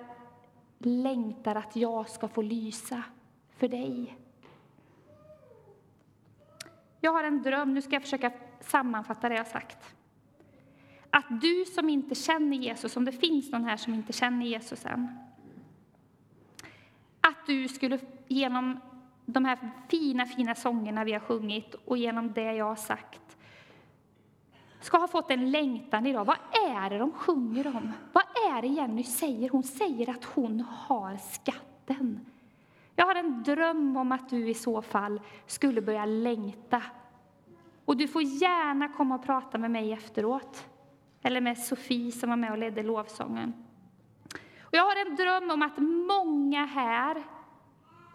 längtar 0.78 1.56
att 1.56 1.76
jag 1.76 2.10
ska 2.10 2.28
få 2.28 2.42
lysa 2.42 3.04
för 3.58 3.68
dig. 3.68 4.18
Jag 7.02 7.12
har 7.12 7.24
en 7.24 7.42
dröm, 7.42 7.74
nu 7.74 7.82
ska 7.82 7.96
jag 7.96 8.02
försöka 8.02 8.32
sammanfatta 8.62 9.30
det 9.30 9.36
jag 9.36 9.48
sagt. 9.48 9.96
Att 11.10 11.42
du 11.42 11.66
som 11.66 11.90
inte 11.90 12.16
känner 12.16 12.58
Jesus, 12.58 12.98
om 12.98 13.06
det 13.06 13.12
finns 13.12 13.52
någon 13.52 13.64
här 13.64 13.78
som 13.78 13.94
inte 13.94 14.14
känner 14.14 14.46
Jesus 14.46 14.86
än, 14.86 15.18
att 17.22 17.46
du 17.46 17.68
skulle 17.68 18.00
genom 18.28 18.80
de 19.26 19.46
här 19.46 19.72
fina, 19.90 20.26
fina 20.26 20.56
sångerna 20.56 21.04
vi 21.04 21.14
har 21.14 21.20
sjungit 21.20 21.74
och 21.74 21.98
genom 21.98 22.34
det 22.34 22.54
jag 22.54 22.66
har 22.66 22.76
sagt 22.76 23.29
ska 24.80 24.98
ha 24.98 25.08
fått 25.08 25.32
en 25.32 25.52
längtan 25.52 26.06
idag. 26.06 26.26
Vad 26.26 26.38
är 26.54 26.90
det 26.90 26.98
de 26.98 27.12
sjunger 27.12 27.68
om? 27.68 27.92
Vad 28.14 28.24
är 28.24 28.62
det 28.62 28.68
Jenny 28.68 29.04
säger? 29.04 29.50
Hon 29.50 29.64
säger 29.64 30.10
att 30.10 30.24
hon 30.24 30.60
har 30.62 31.18
skatten. 31.18 32.26
Jag 32.96 33.06
har 33.06 33.16
en 33.16 33.44
dröm 33.44 33.98
om 33.98 34.12
att 34.12 34.30
du 34.30 34.50
i 34.50 34.54
så 34.54 34.82
fall 34.82 35.22
skulle 35.46 35.82
börja 35.82 36.06
längta. 36.06 36.82
Och 37.86 37.98
du 37.98 38.08
får 38.08 38.22
gärna 38.22 38.88
komma 38.88 39.16
och 39.16 39.26
prata 39.26 39.58
med 39.58 39.72
mig 39.72 39.94
efteråt. 39.94 40.66
Eller 41.22 41.42
med 41.42 41.58
Sofie 41.58 42.12
som 42.12 42.30
var 42.30 42.38
med 42.38 42.52
och 42.52 42.58
ledde 42.58 42.84
lovsången. 42.84 43.54
Och 44.62 44.74
jag 44.74 44.84
har 44.84 45.10
en 45.10 45.16
dröm 45.16 45.52
om 45.52 45.62
att 45.62 45.78
många 46.08 46.66
här 46.66 47.24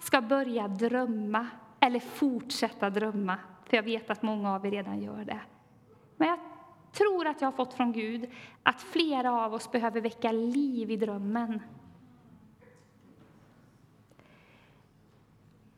ska 0.01 0.21
börja 0.21 0.69
drömma 0.69 1.47
eller 1.81 2.01
fortsätta 2.01 2.91
drömma. 2.91 3.39
För 3.65 3.77
jag 3.77 3.83
vet 3.83 4.11
att 4.11 4.23
många 4.23 4.55
av 4.55 4.67
er 4.67 4.71
redan 4.71 5.03
gör 5.03 5.25
det. 5.25 5.41
Men 6.17 6.29
jag 6.29 6.39
tror 6.95 7.27
att 7.27 7.41
jag 7.41 7.49
har 7.49 7.57
fått 7.57 7.75
från 7.75 7.93
Gud 7.93 8.31
att 8.63 8.83
flera 8.83 9.33
av 9.33 9.55
oss 9.55 9.73
behöver 9.73 10.01
väcka 10.01 10.33
liv 10.33 10.91
i 10.91 10.97
drömmen. 10.97 11.61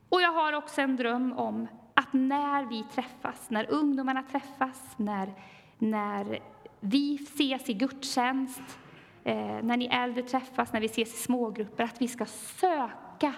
Och 0.09 0.23
jag 0.23 0.33
har 0.33 0.53
också 0.53 0.81
en 0.81 0.97
dröm 0.97 1.33
om 1.33 1.69
att 1.95 2.13
när 2.13 2.65
vi 2.65 2.85
träffas, 2.95 3.51
när 3.51 3.71
ungdomarna 3.71 4.23
träffas, 4.23 4.95
när, 4.97 5.35
när 5.79 6.39
vi 6.81 7.15
ses 7.15 7.69
i 7.69 7.75
gudstjänst, 7.75 8.79
eh, 9.25 9.63
när 9.63 9.77
ni 9.77 9.87
äldre 9.87 10.23
träffas, 10.23 10.73
när 10.73 10.81
vi 10.81 10.87
ses 10.87 11.15
i 11.15 11.17
smågrupper, 11.17 11.85
att 11.85 12.03
vi 12.03 12.09
ska 12.09 12.27
söka 12.27 13.35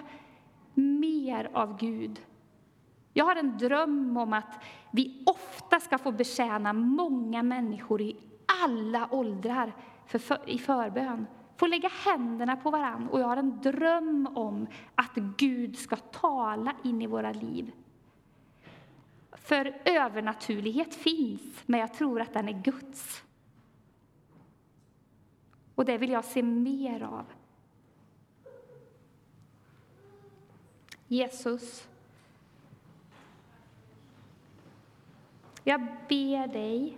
mer 0.73 1.49
av 1.53 1.77
Gud. 1.77 2.21
Jag 3.13 3.25
har 3.25 3.35
en 3.35 3.57
dröm 3.57 4.17
om 4.17 4.33
att 4.33 4.63
vi 4.91 5.23
ofta 5.25 5.79
ska 5.79 5.97
få 5.97 6.11
betjäna 6.11 6.73
många 6.73 7.43
människor 7.43 8.01
i 8.01 8.17
alla 8.63 9.07
åldrar 9.11 9.75
för, 10.05 10.19
för, 10.19 10.49
i 10.49 10.57
förbön 10.57 11.25
få 11.59 11.67
lägga 11.67 11.89
händerna 11.89 12.57
på 12.57 12.71
varann. 12.71 13.09
Och 13.09 13.19
jag 13.19 13.27
har 13.27 13.37
en 13.37 13.61
dröm 13.61 14.27
om 14.35 14.67
att 14.95 15.15
Gud 15.15 15.77
ska 15.77 15.95
tala 15.95 16.75
in 16.83 17.01
i 17.01 17.07
våra 17.07 17.31
liv. 17.31 17.71
För 19.31 19.81
övernaturlighet 19.85 20.95
finns, 20.95 21.63
men 21.65 21.79
jag 21.79 21.93
tror 21.93 22.21
att 22.21 22.33
den 22.33 22.49
är 22.49 22.61
Guds. 22.61 23.23
Och 25.75 25.85
det 25.85 25.97
vill 25.97 26.11
jag 26.11 26.25
se 26.25 26.43
mer 26.43 27.03
av. 27.03 27.25
Jesus, 31.07 31.88
jag 35.69 35.81
ber 36.07 36.47
dig 36.47 36.97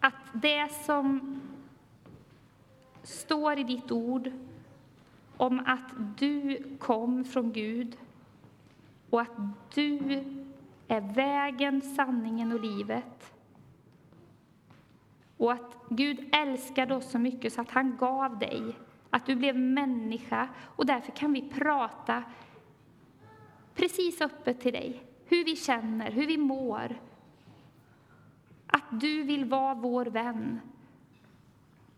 att 0.00 0.14
det 0.32 0.68
som 0.72 1.40
står 3.02 3.58
i 3.58 3.64
ditt 3.64 3.90
ord 3.90 4.32
om 5.36 5.62
att 5.66 6.18
du 6.18 6.62
kom 6.78 7.24
från 7.24 7.52
Gud 7.52 7.96
och 9.10 9.20
att 9.20 9.36
du 9.74 9.98
är 10.88 11.00
vägen, 11.14 11.80
sanningen 11.80 12.52
och 12.52 12.60
livet. 12.60 13.34
Och 15.36 15.52
att 15.52 15.76
Gud 15.88 16.28
älskade 16.32 16.94
oss 16.94 17.10
så 17.10 17.18
mycket 17.18 17.52
så 17.52 17.60
att 17.60 17.70
han 17.70 17.96
gav 17.96 18.38
dig, 18.38 18.76
att 19.10 19.26
du 19.26 19.36
blev 19.36 19.56
människa. 19.56 20.48
Och 20.76 20.86
därför 20.86 21.12
kan 21.12 21.32
vi 21.32 21.42
prata 21.42 22.22
precis 23.74 24.20
öppet 24.20 24.60
till 24.60 24.72
dig, 24.72 25.09
hur 25.30 25.44
vi 25.44 25.56
känner, 25.56 26.10
hur 26.10 26.26
vi 26.26 26.36
mår. 26.36 27.00
Att 28.66 29.00
du 29.00 29.22
vill 29.22 29.44
vara 29.44 29.74
vår 29.74 30.06
vän. 30.06 30.60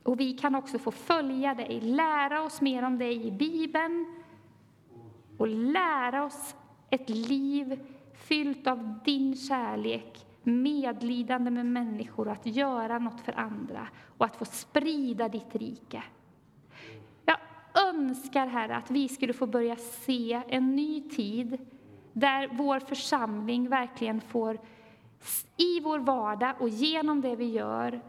Och 0.02 0.20
vi 0.20 0.32
kan 0.32 0.54
också 0.54 0.78
få 0.78 0.90
följa 0.90 1.54
dig, 1.54 1.80
lära 1.80 2.42
oss 2.42 2.60
mer 2.60 2.82
om 2.82 2.98
dig 2.98 3.26
i 3.26 3.30
Bibeln 3.30 4.22
och 5.38 5.48
lära 5.48 6.24
oss 6.24 6.56
ett 6.90 7.08
liv 7.08 7.80
fyllt 8.14 8.66
av 8.66 8.98
din 9.04 9.36
kärlek, 9.36 10.26
medlidande 10.42 11.50
med 11.50 11.66
människor 11.66 12.26
och 12.26 12.32
att 12.32 12.46
göra 12.46 12.98
något 12.98 13.20
för 13.20 13.38
andra 13.38 13.88
och 14.18 14.24
att 14.24 14.36
få 14.36 14.44
sprida 14.44 15.28
ditt 15.28 15.54
rike. 15.54 16.02
Jag 17.24 17.38
önskar, 17.88 18.46
Herre, 18.46 18.76
att 18.76 18.90
vi 18.90 19.08
skulle 19.08 19.32
få 19.32 19.46
börja 19.46 19.76
se 19.76 20.42
en 20.48 20.76
ny 20.76 21.10
tid 21.10 21.58
där 22.12 22.48
vår 22.52 22.80
församling 22.80 23.68
verkligen 23.68 24.20
får 24.20 24.58
i 25.56 25.80
vår 25.80 25.98
vardag 25.98 26.54
och 26.58 26.68
genom 26.68 27.20
det 27.20 27.36
vi 27.36 27.50
gör 27.50 28.00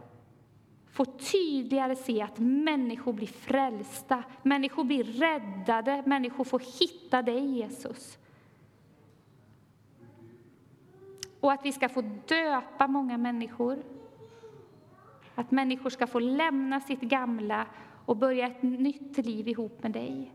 få 0.93 1.05
tydligare 1.05 1.95
se 1.95 2.21
att 2.21 2.39
människor 2.39 3.13
blir 3.13 3.27
frälsta, 3.27 4.23
människor 4.43 4.83
blir 4.83 5.03
räddade, 5.03 6.03
människor 6.05 6.43
får 6.43 6.61
hitta 6.79 7.21
dig, 7.21 7.45
Jesus. 7.45 8.17
Och 11.39 11.51
att 11.51 11.65
vi 11.65 11.71
ska 11.71 11.89
få 11.89 12.01
döpa 12.27 12.87
många 12.87 13.17
människor. 13.17 13.83
Att 15.35 15.51
människor 15.51 15.89
ska 15.89 16.07
få 16.07 16.19
lämna 16.19 16.79
sitt 16.79 17.01
gamla 17.01 17.65
och 18.05 18.17
börja 18.17 18.47
ett 18.47 18.63
nytt 18.63 19.17
liv 19.17 19.47
ihop 19.47 19.83
med 19.83 19.91
dig. 19.91 20.31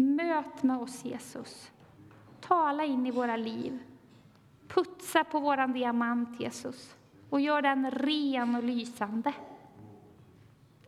Möt 0.00 0.62
med 0.62 0.76
oss, 0.76 1.04
Jesus. 1.04 1.70
Tala 2.40 2.84
in 2.84 3.06
i 3.06 3.10
våra 3.10 3.36
liv. 3.36 3.78
Putsa 4.68 5.24
på 5.24 5.40
vår 5.40 5.72
diamant, 5.72 6.40
Jesus, 6.40 6.96
och 7.30 7.40
gör 7.40 7.62
den 7.62 7.90
ren 7.90 8.54
och 8.54 8.64
lysande. 8.64 9.32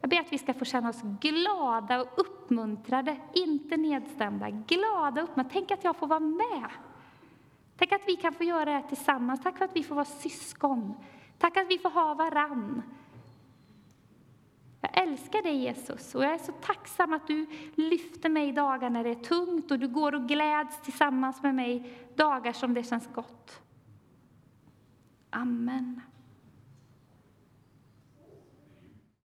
Jag 0.00 0.10
ber 0.10 0.20
att 0.20 0.32
vi 0.32 0.38
ska 0.38 0.54
få 0.54 0.64
känna 0.64 0.88
oss 0.88 1.02
glada 1.20 2.00
och 2.00 2.08
uppmuntrade, 2.16 3.16
inte 3.32 3.76
nedstämda. 3.76 4.50
Glada 4.50 5.22
och 5.22 5.28
uppmuntrade. 5.28 5.50
Tänk 5.52 5.70
att 5.70 5.84
jag 5.84 5.96
får 5.96 6.06
vara 6.06 6.20
med. 6.20 6.70
Tänk 7.76 7.92
att 7.92 8.08
vi 8.08 8.16
kan 8.16 8.32
få 8.32 8.44
göra 8.44 8.64
det 8.64 8.70
här 8.70 8.82
tillsammans. 8.82 9.42
Tack 9.42 9.58
för 9.58 9.64
att 9.64 9.76
vi 9.76 9.82
får 9.82 9.94
vara 9.94 10.04
syskon. 10.04 10.94
Tack 11.38 11.56
att 11.56 11.70
vi 11.70 11.78
får 11.78 11.90
ha 11.90 12.14
varann. 12.14 12.82
Jag 14.80 15.02
älskar 15.02 15.42
dig 15.42 15.56
Jesus 15.56 16.14
och 16.14 16.24
jag 16.24 16.34
är 16.34 16.38
så 16.38 16.52
tacksam 16.52 17.12
att 17.12 17.26
du 17.26 17.46
lyfter 17.74 18.28
mig 18.28 18.52
dagar 18.52 18.90
när 18.90 19.04
det 19.04 19.10
är 19.10 19.14
tungt 19.14 19.70
och 19.70 19.78
du 19.78 19.88
går 19.88 20.14
och 20.14 20.28
gläds 20.28 20.80
tillsammans 20.82 21.42
med 21.42 21.54
mig 21.54 21.98
dagar 22.14 22.52
som 22.52 22.74
det 22.74 22.82
känns 22.82 23.08
gott. 23.14 23.60
Amen. 25.30 26.00